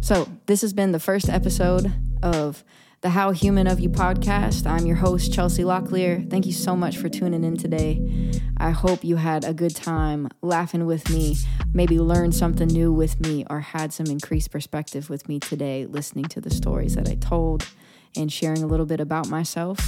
So, 0.00 0.28
this 0.46 0.62
has 0.62 0.72
been 0.72 0.92
the 0.92 1.00
first 1.00 1.28
episode 1.28 1.92
of 2.22 2.64
the 3.02 3.10
How 3.10 3.30
Human 3.30 3.66
of 3.66 3.78
You 3.78 3.90
podcast. 3.90 4.66
I'm 4.66 4.86
your 4.86 4.96
host, 4.96 5.32
Chelsea 5.32 5.62
Locklear. 5.62 6.28
Thank 6.30 6.46
you 6.46 6.52
so 6.52 6.74
much 6.74 6.96
for 6.96 7.08
tuning 7.08 7.44
in 7.44 7.56
today. 7.56 8.32
I 8.56 8.70
hope 8.70 9.04
you 9.04 9.16
had 9.16 9.44
a 9.44 9.52
good 9.52 9.76
time 9.76 10.28
laughing 10.40 10.86
with 10.86 11.10
me, 11.10 11.36
maybe 11.74 11.98
learned 12.00 12.34
something 12.34 12.68
new 12.68 12.90
with 12.90 13.20
me, 13.20 13.44
or 13.50 13.60
had 13.60 13.92
some 13.92 14.06
increased 14.06 14.50
perspective 14.50 15.10
with 15.10 15.28
me 15.28 15.38
today, 15.38 15.84
listening 15.84 16.24
to 16.26 16.40
the 16.40 16.50
stories 16.50 16.94
that 16.94 17.08
I 17.08 17.16
told 17.16 17.68
and 18.16 18.32
sharing 18.32 18.62
a 18.62 18.66
little 18.66 18.86
bit 18.86 19.00
about 19.00 19.28
myself. 19.28 19.78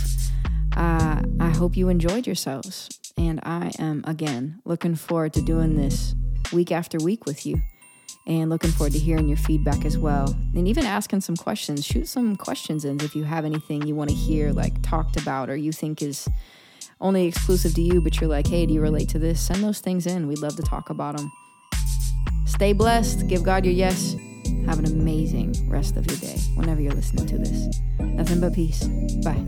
Uh, 0.77 1.23
I 1.41 1.49
hope 1.49 1.77
you 1.77 1.89
enjoyed 1.89 2.27
yourselves. 2.27 2.91
And 3.17 3.41
I 3.43 3.73
am, 3.79 4.05
again, 4.07 4.61
looking 4.65 4.95
forward 4.95 5.33
to 5.33 5.43
doing 5.43 5.77
this 5.77 6.15
week 6.53 6.71
after 6.71 6.99
week 6.99 7.25
with 7.25 7.47
you 7.47 7.63
and 8.29 8.51
looking 8.51 8.71
forward 8.71 8.93
to 8.93 8.99
hearing 8.99 9.27
your 9.27 9.39
feedback 9.39 9.87
as 9.87 9.97
well. 9.97 10.37
And 10.55 10.69
even 10.69 10.85
asking 10.85 11.23
some 11.23 11.35
questions. 11.35 11.85
Shoot 11.85 12.07
some 12.07 12.37
questions 12.37 12.85
in 12.85 13.01
if 13.01 13.17
you 13.17 13.25
have 13.25 13.47
anything 13.47 13.87
you 13.87 13.95
want 13.95 14.11
to 14.11 14.17
hear, 14.17 14.53
like 14.53 14.81
talked 14.83 15.17
about, 15.17 15.49
or 15.49 15.57
you 15.57 15.73
think 15.73 16.03
is 16.03 16.29
only 17.01 17.27
exclusive 17.27 17.75
to 17.75 17.81
you, 17.81 18.03
but 18.03 18.21
you're 18.21 18.29
like, 18.29 18.47
hey, 18.47 18.67
do 18.67 18.75
you 18.75 18.83
relate 18.83 19.09
to 19.09 19.19
this? 19.19 19.41
Send 19.41 19.65
those 19.65 19.81
things 19.81 20.07
in. 20.07 20.29
We'd 20.29 20.41
love 20.41 20.57
to 20.57 20.63
talk 20.63 20.91
about 20.91 21.17
them. 21.17 21.33
Stay 22.45 22.75
blessed. 22.75 23.27
Give 23.29 23.43
God 23.43 23.65
your 23.65 23.75
yes. 23.75 24.15
Have 24.67 24.79
an 24.79 24.87
amazing 24.87 25.69
rest 25.69 25.97
of 25.97 26.07
your 26.07 26.19
day 26.19 26.39
whenever 26.55 26.83
you're 26.83 26.93
listening 26.93 27.27
to 27.27 27.39
this. 27.39 27.79
Nothing 27.99 28.41
but 28.41 28.53
peace. 28.53 28.85
Bye. 29.25 29.43